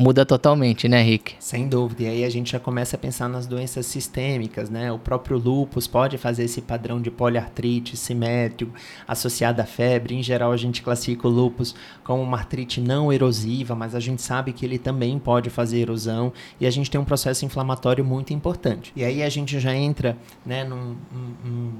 [0.00, 1.34] muda totalmente, né, Rick?
[1.38, 2.04] Sem dúvida.
[2.04, 4.90] E aí a gente já começa a pensar nas doenças sistêmicas, né?
[4.90, 8.72] O próprio lúpus pode fazer esse padrão de poliartrite simétrico
[9.06, 10.14] associado à febre.
[10.14, 14.22] Em geral, a gente classifica o lúpus como uma artrite não erosiva, mas a gente
[14.22, 18.32] sabe que ele também pode fazer erosão e a gente tem um processo inflamatório muito
[18.32, 18.92] importante.
[18.96, 20.96] E aí a gente já entra, né, num,
[21.44, 21.72] num,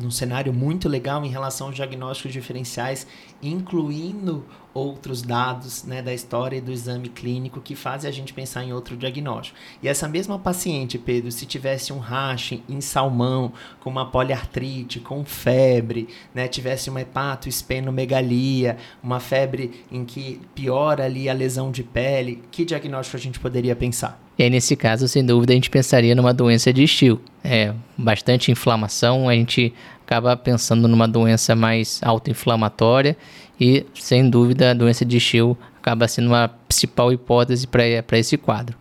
[0.00, 3.06] num cenário muito legal em relação aos diagnósticos diferenciais,
[3.40, 4.44] incluindo
[4.78, 8.72] outros dados né, da história e do exame clínico que fazem a gente pensar em
[8.72, 9.58] outro diagnóstico.
[9.82, 15.22] E essa mesma paciente, Pedro, se tivesse um rache em salmão, com uma poliartrite, com
[15.22, 22.42] febre, né, tivesse uma hepatoesplenomegalia, uma febre em que piora ali a lesão de pele,
[22.50, 24.18] que diagnóstico a gente poderia pensar?
[24.38, 27.20] E aí, nesse caso, sem dúvida, a gente pensaria numa doença de estilo.
[27.44, 29.74] É, bastante inflamação, a gente
[30.06, 33.14] acaba pensando numa doença mais autoinflamatória
[33.60, 38.76] e, sem dúvida, a doença de Still acaba sendo uma principal hipótese para esse quadro.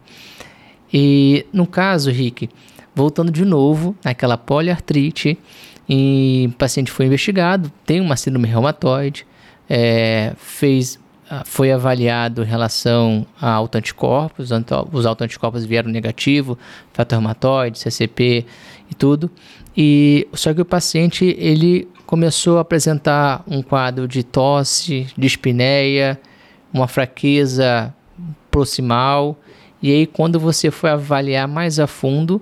[0.92, 2.50] E no caso, Rick,
[2.96, 5.38] voltando de novo naquela poliartrite,
[5.90, 9.26] e o paciente foi investigado, tem uma síndrome reumatoide,
[9.70, 14.50] é, fez, ah, foi avaliado em relação a autoanticorpos,
[14.92, 16.58] os autoanticorpos vieram negativo,
[16.92, 18.46] fator reumatoide, CCP
[18.90, 19.32] e tudo.
[19.76, 26.20] E só que o paciente ele começou a apresentar um quadro de tosse, dispneia,
[26.74, 27.94] uma fraqueza
[28.50, 29.38] proximal.
[29.82, 32.42] E aí, quando você foi avaliar mais a fundo,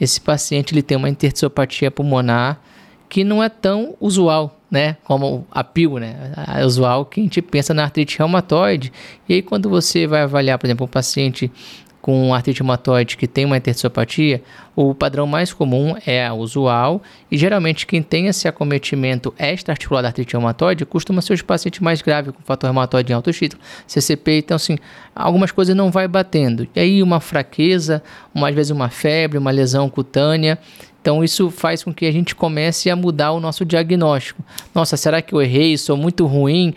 [0.00, 2.60] esse paciente ele tem uma intertiopatia pulmonar
[3.08, 4.96] que não é tão usual, né?
[5.04, 6.32] Como a PIL, né?
[6.56, 8.92] É usual que a gente pensa na artrite reumatoide.
[9.28, 11.50] E aí, quando você vai avaliar, por exemplo, um paciente
[12.04, 14.42] com artrite reumatoide que tem uma intercitopatia,
[14.76, 20.08] o padrão mais comum é a usual e geralmente quem tem esse acometimento extra-articular da
[20.08, 24.36] artrite reumatoide costuma ser os pacientes mais graves com fator reumatoide em alto título, CCP,
[24.36, 24.76] então assim,
[25.14, 26.68] algumas coisas não vai batendo.
[26.76, 28.02] E aí uma fraqueza,
[28.34, 30.58] uma, às vezes uma febre, uma lesão cutânea,
[31.04, 34.42] então isso faz com que a gente comece a mudar o nosso diagnóstico.
[34.74, 35.76] Nossa, será que eu errei?
[35.76, 36.72] Sou muito ruim?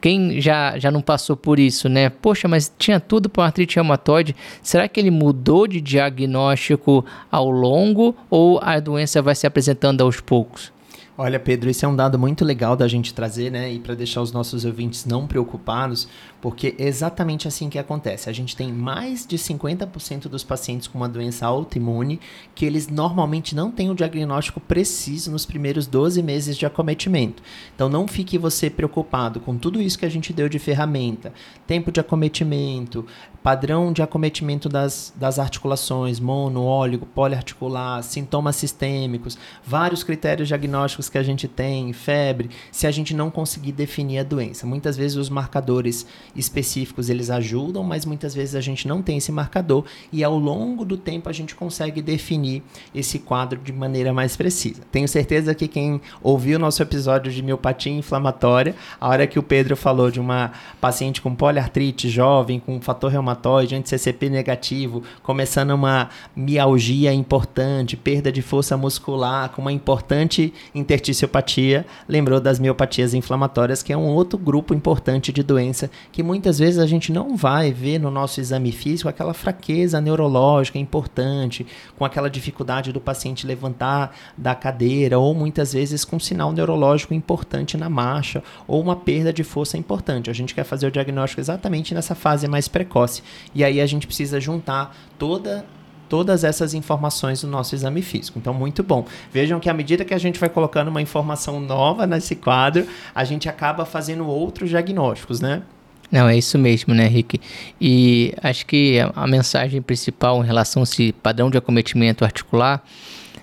[0.00, 2.08] Quem já, já não passou por isso, né?
[2.08, 4.36] Poxa, mas tinha tudo para artrite reumatoide.
[4.62, 10.20] Será que ele mudou de diagnóstico ao longo ou a doença vai se apresentando aos
[10.20, 10.70] poucos?
[11.18, 13.72] Olha, Pedro, esse é um dado muito legal da gente trazer, né?
[13.72, 16.08] E para deixar os nossos ouvintes não preocupados,
[16.42, 18.28] porque é exatamente assim que acontece.
[18.28, 22.18] A gente tem mais de 50% dos pacientes com uma doença autoimune
[22.52, 27.44] que eles normalmente não têm o diagnóstico preciso nos primeiros 12 meses de acometimento.
[27.72, 31.32] Então não fique você preocupado com tudo isso que a gente deu de ferramenta,
[31.64, 33.06] tempo de acometimento,
[33.40, 41.18] padrão de acometimento das, das articulações, mono, óligo, poliarticular, sintomas sistêmicos, vários critérios diagnósticos que
[41.18, 44.66] a gente tem, febre, se a gente não conseguir definir a doença.
[44.66, 49.32] Muitas vezes os marcadores específicos eles ajudam, mas muitas vezes a gente não tem esse
[49.32, 52.62] marcador e ao longo do tempo a gente consegue definir
[52.94, 54.82] esse quadro de maneira mais precisa.
[54.90, 59.42] Tenho certeza que quem ouviu o nosso episódio de miopatia inflamatória, a hora que o
[59.42, 66.08] Pedro falou de uma paciente com poliartrite jovem, com fator reumatoide, anti-CCP negativo, começando uma
[66.34, 73.92] mialgia importante, perda de força muscular, com uma importante interticiopatia, lembrou das miopatias inflamatórias, que
[73.92, 77.98] é um outro grupo importante de doença que muitas vezes a gente não vai ver
[77.98, 84.54] no nosso exame físico aquela fraqueza neurológica importante, com aquela dificuldade do paciente levantar da
[84.54, 89.76] cadeira, ou muitas vezes com sinal neurológico importante na marcha, ou uma perda de força
[89.76, 90.30] importante.
[90.30, 93.22] A gente quer fazer o diagnóstico exatamente nessa fase mais precoce.
[93.54, 95.64] E aí a gente precisa juntar toda
[96.12, 98.38] todas essas informações no nosso exame físico.
[98.38, 99.06] Então, muito bom.
[99.32, 103.24] Vejam que à medida que a gente vai colocando uma informação nova nesse quadro, a
[103.24, 105.62] gente acaba fazendo outros diagnósticos, né?
[106.12, 107.40] Não, é isso mesmo, né, Rick?
[107.80, 112.84] E acho que a mensagem principal em relação a esse padrão de acometimento articular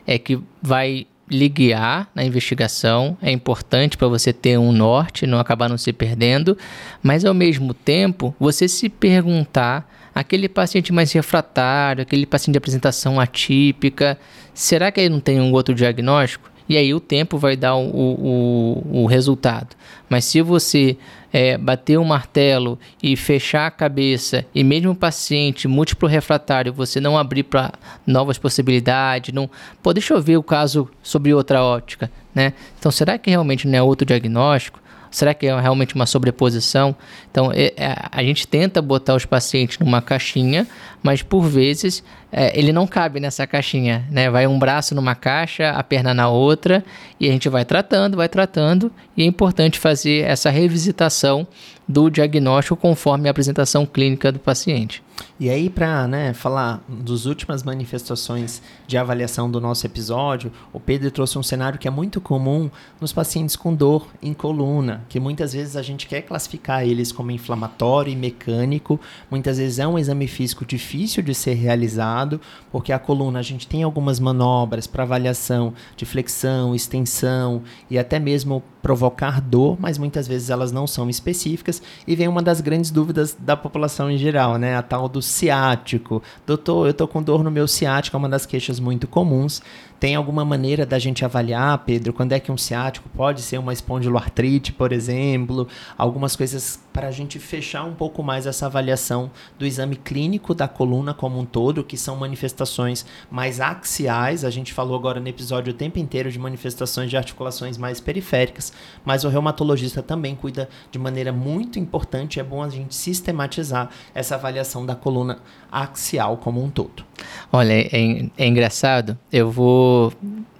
[0.06, 5.40] é que vai lhe guiar na investigação, é importante para você ter um norte, não
[5.40, 6.58] acabar não se perdendo,
[7.02, 13.20] mas ao mesmo tempo você se perguntar aquele paciente mais refratário, aquele paciente de apresentação
[13.20, 14.18] atípica,
[14.54, 16.50] será que ele não tem um outro diagnóstico?
[16.70, 19.76] E aí o tempo vai dar o, o, o resultado.
[20.08, 20.96] Mas se você
[21.34, 26.72] é, bater o um martelo e fechar a cabeça, e mesmo o paciente múltiplo refratário,
[26.72, 27.74] você não abrir para
[28.06, 29.50] novas possibilidades, não.
[29.82, 32.54] Pô, deixa eu ver o caso sobre outra ótica, né?
[32.78, 34.80] Então, será que realmente não é outro diagnóstico?
[35.12, 36.96] Será que é realmente uma sobreposição?
[37.32, 40.68] Então, é, é, a gente tenta botar os pacientes numa caixinha,
[41.02, 44.30] mas por vezes é, ele não cabe nessa caixinha, né?
[44.30, 46.84] Vai um braço numa caixa, a perna na outra,
[47.20, 51.48] e a gente vai tratando, vai tratando, e é importante fazer essa revisitação
[51.90, 55.02] do diagnóstico conforme a apresentação clínica do paciente.
[55.40, 61.10] E aí, para né, falar das últimas manifestações de avaliação do nosso episódio, o Pedro
[61.12, 62.70] trouxe um cenário que é muito comum
[63.02, 67.32] nos pacientes com dor em coluna, que muitas vezes a gente quer classificar eles como
[67.32, 69.00] inflamatório e mecânico,
[69.32, 72.40] muitas vezes é um exame físico difícil de ser realizado,
[72.72, 78.20] porque a coluna a gente tem algumas manobras para avaliação de flexão, extensão e até
[78.20, 82.92] mesmo provocar dor, mas muitas vezes elas não são específicas e vem uma das grandes
[82.92, 84.76] dúvidas da população em geral, né?
[84.76, 86.22] A tal do ciático.
[86.46, 89.62] Doutor, eu tô com dor no meu ciático, é uma das queixas muito comuns.
[90.00, 93.74] Tem alguma maneira da gente avaliar, Pedro, quando é que um ciático pode ser uma
[93.74, 95.68] espondiloartrite, por exemplo?
[95.98, 100.70] Algumas coisas para a gente fechar um pouco mais essa avaliação do exame clínico da
[100.70, 104.46] coluna como um todo, que são manifestações mais axiais.
[104.46, 108.72] A gente falou agora no episódio o tempo inteiro de manifestações de articulações mais periféricas,
[109.04, 112.40] mas o reumatologista também cuida de maneira muito importante.
[112.40, 117.09] É bom a gente sistematizar essa avaliação da coluna axial como um todo.
[117.52, 119.18] Olha, é, é engraçado.
[119.32, 120.14] Eu vou.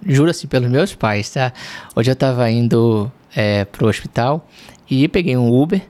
[0.06, 1.52] Juro assim pelos meus pais, tá?
[1.94, 4.46] Hoje eu tava indo é, pro hospital
[4.90, 5.82] e peguei um Uber.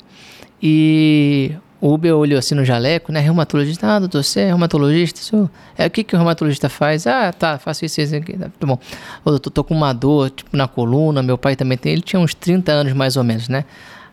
[0.63, 3.21] E o Uber olhou assim no jaleco, né?
[3.21, 5.21] Reumatologista, ah, doutor, você é reumatologista?
[5.21, 5.49] Sou.
[5.79, 7.07] É, o que, que o reumatologista faz?
[7.07, 8.37] Ah, tá, faço isso, isso aqui.
[8.37, 8.79] Tá bom.
[9.25, 11.93] Ô, doutor, tô com uma dor, tipo, na coluna, meu pai também tem.
[11.93, 13.65] Ele tinha uns 30 anos mais ou menos, né?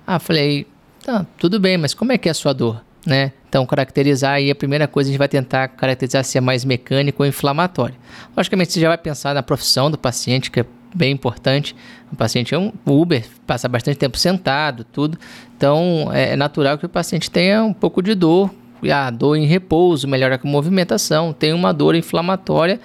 [0.06, 0.66] Ah, falei,
[1.04, 2.82] tá, tudo bem, mas como é que é a sua dor?
[3.08, 3.32] Né?
[3.48, 7.24] Então, caracterizar aí, a primeira coisa a gente vai tentar caracterizar se é mais mecânico
[7.24, 7.96] ou inflamatório.
[8.36, 11.74] Logicamente, você já vai pensar na profissão do paciente, que é bem importante.
[12.12, 15.18] O paciente é um Uber, passa bastante tempo sentado, tudo.
[15.56, 18.54] Então, é natural que o paciente tenha um pouco de dor,
[18.94, 22.78] a dor em repouso, melhora com movimentação, tem uma dor inflamatória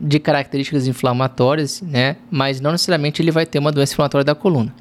[0.00, 2.16] de características inflamatórias, né?
[2.30, 4.74] Mas não necessariamente ele vai ter uma doença inflamatória da coluna.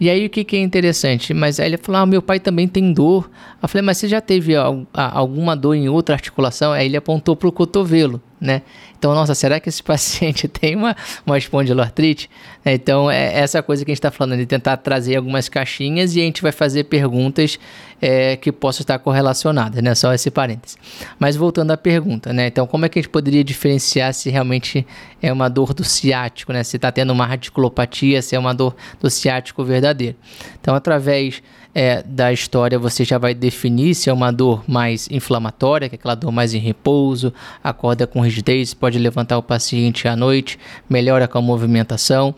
[0.00, 1.34] E aí o que, que é interessante?
[1.34, 3.30] Mas aí ele falou: ah, meu pai também tem dor.
[3.62, 4.54] Eu falei, mas você já teve
[4.94, 6.72] alguma dor em outra articulação?
[6.72, 8.62] Aí ele apontou para o cotovelo né?
[8.98, 12.30] Então, nossa, será que esse paciente tem uma, uma espondiloartrite?
[12.64, 16.14] É, então, é essa coisa que a gente está falando, de tentar trazer algumas caixinhas
[16.14, 17.58] e a gente vai fazer perguntas
[18.00, 19.94] é, que possam estar correlacionadas, né?
[19.94, 20.76] Só esse parênteses.
[21.18, 22.48] Mas voltando à pergunta, né?
[22.48, 24.86] Então, como é que a gente poderia diferenciar se realmente
[25.22, 26.62] é uma dor do ciático, né?
[26.62, 30.16] Se está tendo uma radiculopatia, se é uma dor do ciático verdadeiro.
[30.60, 31.42] Então, através
[31.74, 35.98] é, da história você já vai definir se é uma dor mais inflamatória, que é
[35.98, 41.28] aquela dor mais em repouso, acorda com rigidez, pode levantar o paciente à noite, melhora
[41.28, 42.34] com a movimentação.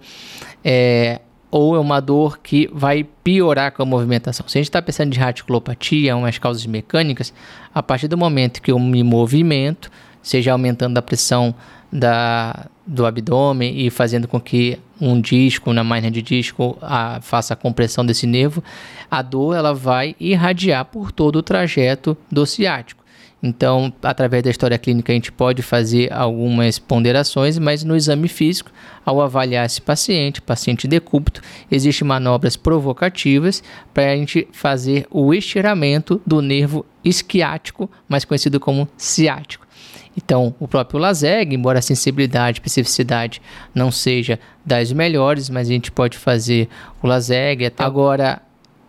[0.65, 1.21] É,
[1.51, 4.49] ou é uma dor que vai piorar com a movimentação.
[4.49, 7.33] Se a gente está pensando de radiculopatia, umas causas mecânicas,
[7.75, 9.91] a partir do momento que eu me movimento,
[10.23, 11.55] seja aumentando a pressão
[11.93, 17.53] da, do abdômen e fazendo com que um disco na máquina de disco a, faça
[17.53, 18.65] a compressão desse nervo,
[19.11, 23.02] a dor ela vai irradiar por todo o trajeto do ciático.
[23.43, 28.71] Então, através da história clínica, a gente pode fazer algumas ponderações, mas no exame físico,
[29.05, 33.61] ao avaliar esse paciente, paciente decúbito, existem manobras provocativas
[33.93, 39.67] para a gente fazer o estiramento do nervo isquiático, mais conhecido como ciático.
[40.17, 43.43] Então, o próprio Laseg, embora a sensibilidade e especificidade
[43.75, 46.69] não seja das melhores, mas a gente pode fazer
[47.03, 47.65] o Laseg.
[47.65, 48.41] Até agora,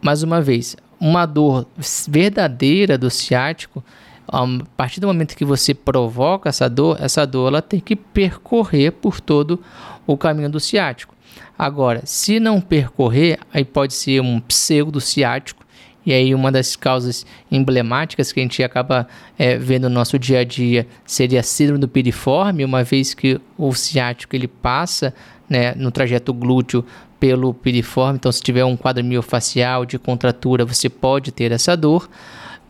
[0.01, 1.65] mais uma vez, uma dor
[2.07, 3.83] verdadeira do ciático,
[4.27, 4.45] a
[4.75, 9.19] partir do momento que você provoca essa dor, essa dor ela tem que percorrer por
[9.19, 9.59] todo
[10.05, 11.13] o caminho do ciático.
[11.57, 15.63] Agora, se não percorrer, aí pode ser um pseudo ciático,
[16.05, 19.07] e aí, uma das causas emblemáticas que a gente acaba
[19.39, 23.39] é, vendo no nosso dia a dia seria a síndrome do piriforme, uma vez que
[23.57, 25.13] o ciático ele passa
[25.49, 26.83] né, no trajeto glúteo
[27.21, 28.17] pelo piriforme.
[28.17, 32.09] Então, se tiver um quadro miofacial de contratura, você pode ter essa dor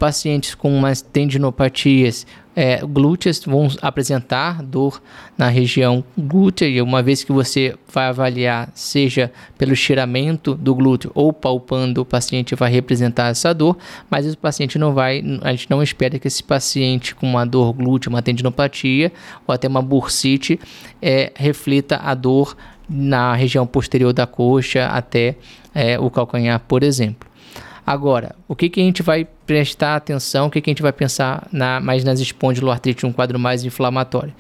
[0.03, 5.01] pacientes com umas tendinopatias é, glúteas vão apresentar dor
[5.37, 11.09] na região glútea e uma vez que você vai avaliar, seja pelo estiramento do glúteo
[11.15, 13.77] ou palpando, o paciente vai representar essa dor,
[14.09, 17.71] mas o paciente não vai, a gente não espera que esse paciente com uma dor
[17.71, 19.09] glútea, uma tendinopatia
[19.47, 20.59] ou até uma bursite
[21.01, 22.57] é, reflita a dor
[22.89, 25.37] na região posterior da coxa até
[25.73, 27.31] é, o calcanhar, por exemplo.
[27.86, 30.93] Agora, o que, que a gente vai prestar atenção, o que, que a gente vai
[30.93, 34.34] pensar na, mais nas espondiloartrite, um quadro mais inflamatório?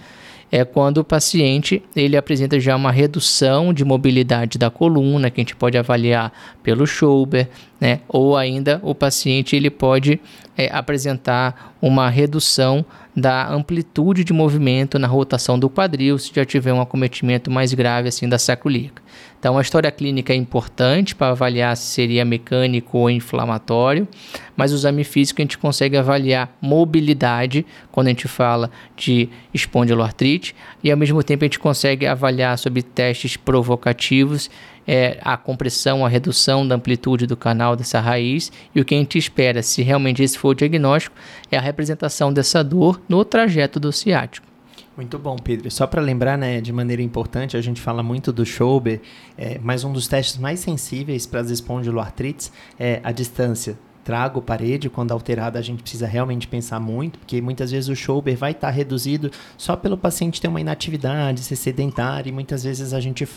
[0.49, 5.43] É quando o paciente ele apresenta já uma redução de mobilidade da coluna, que a
[5.43, 6.31] gente pode avaliar
[6.61, 7.49] pelo Schober,
[7.81, 8.01] né?
[8.07, 10.21] ou ainda o paciente ele pode
[10.55, 12.85] é, apresentar uma redução
[13.15, 18.07] da amplitude de movimento na rotação do quadril, se já tiver um acometimento mais grave
[18.07, 19.01] assim da sacroiliaca.
[19.43, 24.07] Então, a história clínica é importante para avaliar se seria mecânico ou inflamatório,
[24.55, 30.55] mas o exame físico a gente consegue avaliar mobilidade quando a gente fala de espondiloartrite
[30.81, 34.49] e ao mesmo tempo a gente consegue avaliar sobre testes provocativos
[34.87, 38.97] é, a compressão, a redução da amplitude do canal dessa raiz e o que a
[38.97, 41.17] gente espera, se realmente esse for o diagnóstico,
[41.51, 44.52] é a representação dessa dor no trajeto do ciático.
[44.95, 45.71] Muito bom, Pedro.
[45.71, 49.01] Só para lembrar, né, de maneira importante, a gente fala muito do Schober,
[49.35, 54.89] é, mas um dos testes mais sensíveis para as espondiloartrites é a distância trago parede,
[54.89, 58.67] quando alterada a gente precisa realmente pensar muito, porque muitas vezes o shoulder vai estar
[58.67, 63.27] tá reduzido só pelo paciente ter uma inatividade, ser sedentário, e muitas vezes a gente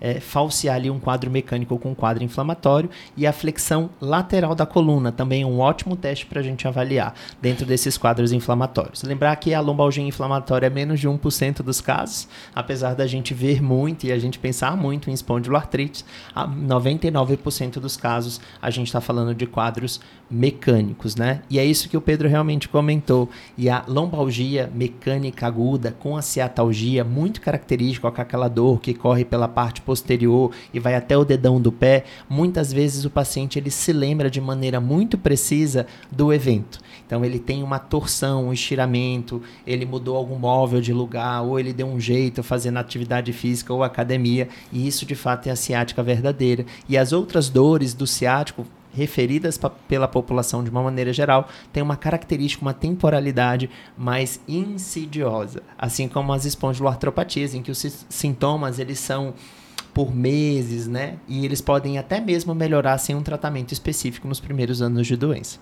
[0.00, 4.66] é, falsear ali um quadro mecânico com um quadro inflamatório, e a flexão lateral da
[4.66, 9.02] coluna também é um ótimo teste para a gente avaliar dentro desses quadros inflamatórios.
[9.02, 13.62] Lembrar que a lombalgia inflamatória é menos de 1% dos casos, apesar da gente ver
[13.62, 16.04] muito e a gente pensar muito em espondiloartrite,
[16.34, 20.00] 99% dos casos a gente está falando de quadros
[20.30, 21.42] mecânicos, né?
[21.48, 23.28] E é isso que o Pedro realmente comentou.
[23.56, 29.24] E a lombalgia mecânica aguda com a ciatalgia, muito característica com aquela dor que corre
[29.24, 33.70] pela parte posterior e vai até o dedão do pé, muitas vezes o paciente ele
[33.70, 36.80] se lembra de maneira muito precisa do evento.
[37.06, 41.72] Então ele tem uma torção, um estiramento, ele mudou algum móvel de lugar, ou ele
[41.72, 46.02] deu um jeito fazendo atividade física ou academia, e isso de fato é a ciática
[46.02, 46.66] verdadeira.
[46.88, 48.66] E as outras dores do ciático
[48.96, 56.08] referidas pela população de uma maneira geral têm uma característica, uma temporalidade mais insidiosa, assim
[56.08, 59.34] como as espondiloartropatias, em que os sintomas eles são
[59.92, 61.16] por meses, né?
[61.28, 65.58] E eles podem até mesmo melhorar sem um tratamento específico nos primeiros anos de doença.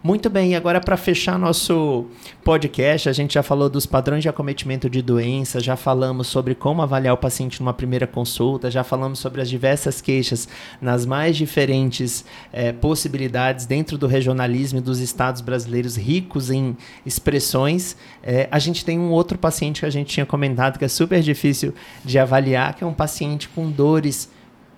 [0.00, 2.06] Muito bem, agora para fechar nosso
[2.44, 6.80] podcast, a gente já falou dos padrões de acometimento de doença, já falamos sobre como
[6.80, 10.48] avaliar o paciente numa primeira consulta, já falamos sobre as diversas queixas
[10.80, 17.96] nas mais diferentes é, possibilidades dentro do regionalismo e dos estados brasileiros ricos em expressões.
[18.22, 21.20] É, a gente tem um outro paciente que a gente tinha comentado que é super
[21.20, 21.74] difícil
[22.04, 24.30] de avaliar, que é um paciente com dores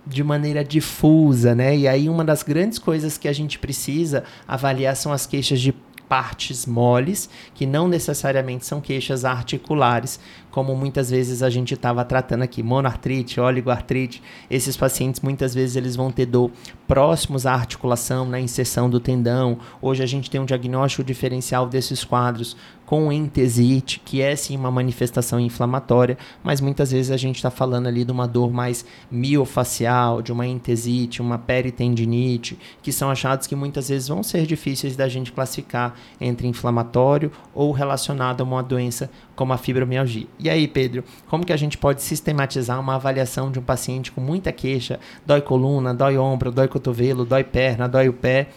[0.07, 1.76] de maneira difusa, né?
[1.76, 5.74] E aí uma das grandes coisas que a gente precisa avaliar são as queixas de
[6.09, 10.18] partes moles, que não necessariamente são queixas articulares,
[10.51, 14.22] como muitas vezes a gente estava tratando aqui, monoartrite, oligoartrite.
[14.51, 16.51] Esses pacientes muitas vezes eles vão ter dor
[16.86, 19.59] próximos à articulação, na inserção do tendão.
[19.80, 22.57] Hoje a gente tem um diagnóstico diferencial desses quadros
[22.90, 27.86] com entesite, que é sim uma manifestação inflamatória, mas muitas vezes a gente está falando
[27.86, 33.55] ali de uma dor mais miofacial, de uma entesite, uma peritendinite, que são achados que
[33.55, 39.09] muitas vezes vão ser difíceis da gente classificar entre inflamatório ou relacionado a uma doença
[39.41, 40.26] como a fibromialgia.
[40.38, 44.20] E aí, Pedro, como que a gente pode sistematizar uma avaliação de um paciente com
[44.20, 48.49] muita queixa, dói coluna, dói ombro, dói cotovelo, dói perna, dói o pé,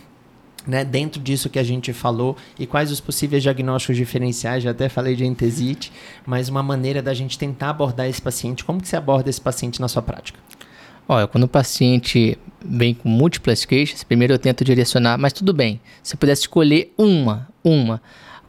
[0.67, 4.89] né, dentro disso que a gente falou e quais os possíveis diagnósticos diferenciais, já até
[4.89, 5.89] falei de entesite,
[6.25, 9.79] mas uma maneira da gente tentar abordar esse paciente, como que você aborda esse paciente
[9.79, 10.37] na sua prática?
[11.07, 15.79] Olha, quando o paciente vem com múltiplas queixas, primeiro eu tento direcionar, mas tudo bem,
[16.01, 18.01] se pudesse escolher uma, uma,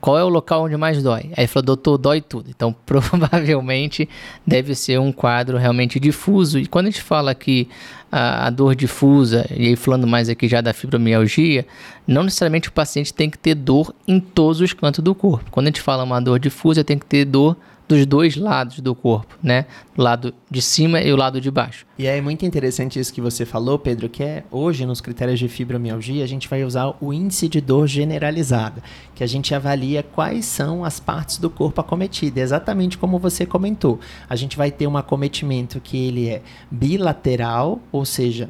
[0.04, 1.30] qual é o local onde mais dói?
[1.34, 2.50] Aí ele falou, doutor, dói tudo.
[2.50, 4.06] Então, provavelmente
[4.46, 6.58] deve ser um quadro realmente difuso.
[6.58, 7.66] E quando a gente fala que
[8.12, 11.66] a, a, dor difusa, e aí falando mais aqui já da fibromialgia,
[12.06, 15.50] não necessariamente o paciente tem que ter dor em todos os cantos do corpo.
[15.50, 17.56] Quando a gente fala uma dor difusa, tem que ter dor
[17.86, 19.66] dos dois lados do corpo, né?
[19.96, 21.86] O lado de cima e o lado de baixo.
[21.98, 25.48] E é muito interessante isso que você falou, Pedro, que é hoje nos critérios de
[25.48, 28.82] fibromialgia a gente vai usar o índice de dor generalizada,
[29.14, 34.00] que a gente avalia quais são as partes do corpo acometidas, exatamente como você comentou.
[34.28, 38.48] A gente vai ter um acometimento que ele é bilateral, ou seja,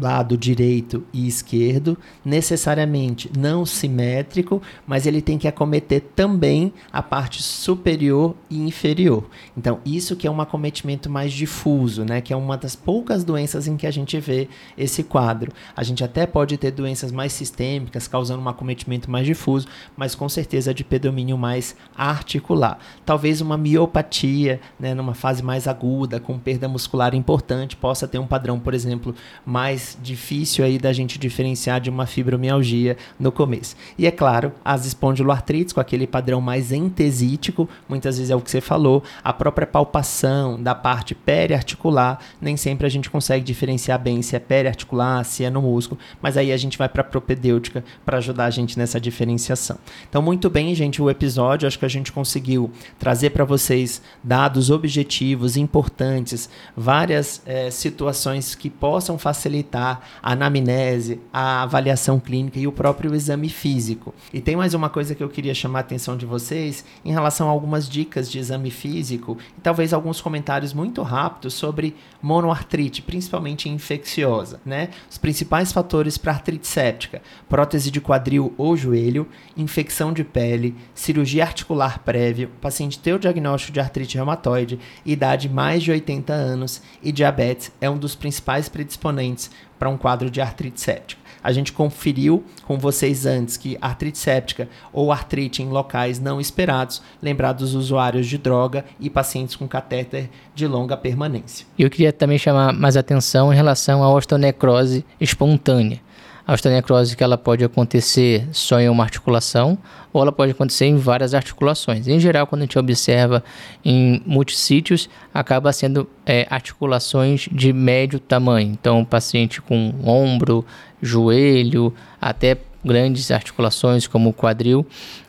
[0.00, 7.42] lado direito e esquerdo, necessariamente não simétrico, mas ele tem que acometer também a parte
[7.42, 9.24] superior e inferior.
[9.56, 13.66] Então, isso que é um acometimento mais difuso, né, que é uma das poucas doenças
[13.66, 15.52] em que a gente vê esse quadro.
[15.74, 19.66] A gente até pode ter doenças mais sistêmicas, causando um acometimento mais difuso,
[19.96, 22.78] mas com certeza de predomínio mais articular.
[23.04, 28.26] Talvez uma miopatia, né, numa fase mais aguda, com perda muscular importante, possa ter um
[28.26, 33.76] padrão, por exemplo, mais difícil aí da gente diferenciar de uma fibromialgia no começo.
[33.98, 38.50] E é claro, as espondiloartrites com aquele padrão mais entesítico, muitas vezes é o que
[38.50, 44.22] você falou, a própria palpação da parte periarticular, nem sempre a gente consegue diferenciar bem
[44.22, 47.84] se é periarticular, se é no músculo, mas aí a gente vai para a propedêutica
[48.04, 49.78] para ajudar a gente nessa diferenciação.
[50.08, 54.70] Então, muito bem, gente, o episódio, acho que a gente conseguiu trazer para vocês dados
[54.70, 62.72] objetivos, importantes, várias é, situações que possam facilitar a anamnese, a avaliação clínica e o
[62.72, 64.14] próprio exame físico.
[64.32, 67.48] E tem mais uma coisa que eu queria chamar a atenção de vocês em relação
[67.48, 73.68] a algumas dicas de exame físico e talvez alguns comentários muito rápidos sobre monoartrite, principalmente
[73.68, 74.88] infecciosa, né?
[75.10, 81.44] Os principais fatores para artrite séptica: prótese de quadril ou joelho, infecção de pele, cirurgia
[81.44, 87.12] articular prévia, paciente ter o diagnóstico de artrite reumatoide, idade mais de 80 anos e
[87.12, 91.26] diabetes é um dos principais predisponentes para um quadro de artrite séptica.
[91.42, 97.00] A gente conferiu com vocês antes que artrite séptica ou artrite em locais não esperados,
[97.22, 101.64] lembrar dos usuários de droga e pacientes com catéter de longa permanência.
[101.78, 106.00] Eu queria também chamar mais atenção em relação à osteonecrose espontânea.
[106.46, 109.76] A osteonecrose que ela pode acontecer só em uma articulação
[110.12, 112.06] ou ela pode acontecer em várias articulações.
[112.06, 113.42] Em geral, quando a gente observa
[113.84, 118.70] em multissítios, acaba sendo é, articulações de médio tamanho.
[118.70, 120.64] Então, paciente com ombro,
[121.02, 124.86] joelho, até grandes articulações como quadril,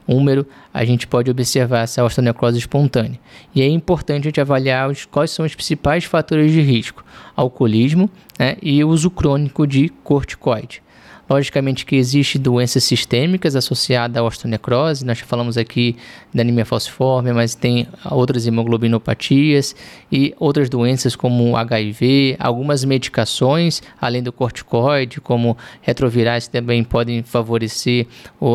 [0.07, 3.20] húmero, a gente pode observar essa osteonecrose espontânea.
[3.55, 7.03] E é importante a gente avaliar os, quais são os principais fatores de risco:
[7.36, 8.07] alcoolismo
[8.38, 10.86] né, e uso crônico de corticoide.
[11.30, 15.98] Logicamente que existem doenças sistêmicas associadas à osteonecrose, nós já falamos aqui
[16.34, 19.76] da anemia falciforme, mas tem outras hemoglobinopatias
[20.10, 28.08] e outras doenças como HIV, algumas medicações, além do corticoide, como retrovirais, também podem favorecer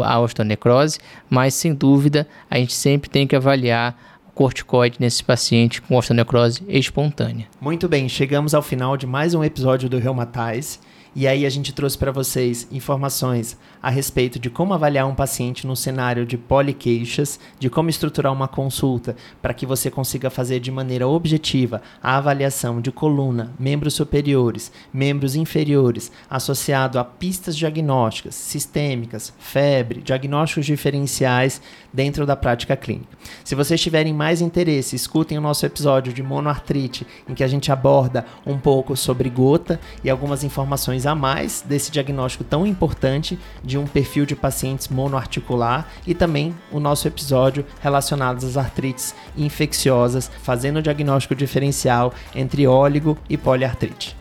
[0.04, 0.98] a osteonecrose,
[1.28, 3.94] mas sem dúvida a gente sempre tem que avaliar
[4.34, 7.46] corticoide nesse paciente com osteonecrose espontânea.
[7.60, 10.78] Muito bem, chegamos ao final de mais um episódio do Reumatize.
[11.14, 15.66] E aí a gente trouxe para vocês informações a respeito de como avaliar um paciente
[15.66, 20.70] no cenário de poliqueixas, de como estruturar uma consulta para que você consiga fazer de
[20.70, 29.34] maneira objetiva a avaliação de coluna, membros superiores, membros inferiores, associado a pistas diagnósticas, sistêmicas,
[29.38, 31.60] febre, diagnósticos diferenciais
[31.92, 33.18] dentro da prática clínica.
[33.44, 37.70] Se vocês tiverem mais interesse, escutem o nosso episódio de monoartrite, em que a gente
[37.70, 43.78] aborda um pouco sobre gota e algumas informações a mais desse diagnóstico tão importante de
[43.78, 50.78] um perfil de pacientes monoarticular e também o nosso episódio relacionado às artrites infecciosas, fazendo
[50.78, 54.16] o diagnóstico diferencial entre óligo e poliartrite.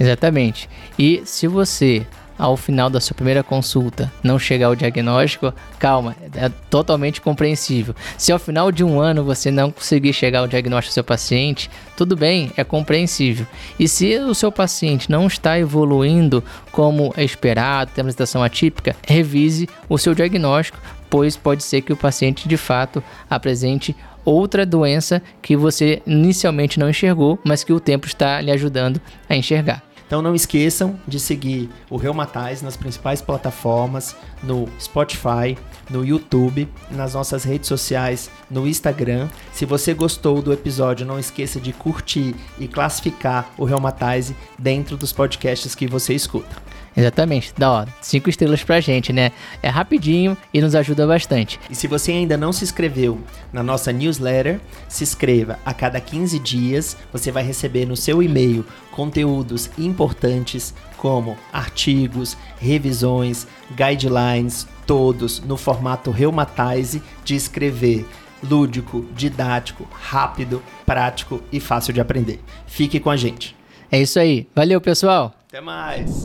[0.00, 0.68] Exatamente.
[0.98, 2.06] E se você
[2.38, 7.94] ao final da sua primeira consulta não chegar ao diagnóstico, calma, é totalmente compreensível.
[8.16, 11.70] Se ao final de um ano você não conseguir chegar ao diagnóstico do seu paciente,
[11.96, 13.46] tudo bem, é compreensível.
[13.78, 18.94] E se o seu paciente não está evoluindo como é esperado, tem uma apresentação atípica,
[19.06, 20.78] revise o seu diagnóstico,
[21.10, 26.90] pois pode ser que o paciente de fato apresente outra doença que você inicialmente não
[26.90, 29.87] enxergou, mas que o tempo está lhe ajudando a enxergar.
[30.08, 35.56] Então não esqueçam de seguir o Reumatize nas principais plataformas, no Spotify,
[35.90, 39.28] no YouTube, nas nossas redes sociais, no Instagram.
[39.52, 45.12] Se você gostou do episódio, não esqueça de curtir e classificar o Reumatize dentro dos
[45.12, 46.67] podcasts que você escuta.
[46.98, 47.54] Exatamente.
[47.56, 49.30] Dá, ó, cinco estrelas pra gente, né?
[49.62, 51.60] É rapidinho e nos ajuda bastante.
[51.70, 53.20] E se você ainda não se inscreveu
[53.52, 55.60] na nossa newsletter, se inscreva.
[55.64, 63.46] A cada 15 dias você vai receber no seu e-mail conteúdos importantes como artigos, revisões,
[63.76, 68.04] guidelines, todos no formato Reumatize de escrever
[68.42, 72.40] lúdico, didático, rápido, prático e fácil de aprender.
[72.66, 73.54] Fique com a gente.
[73.90, 74.48] É isso aí.
[74.52, 75.32] Valeu, pessoal.
[75.48, 76.24] Até mais.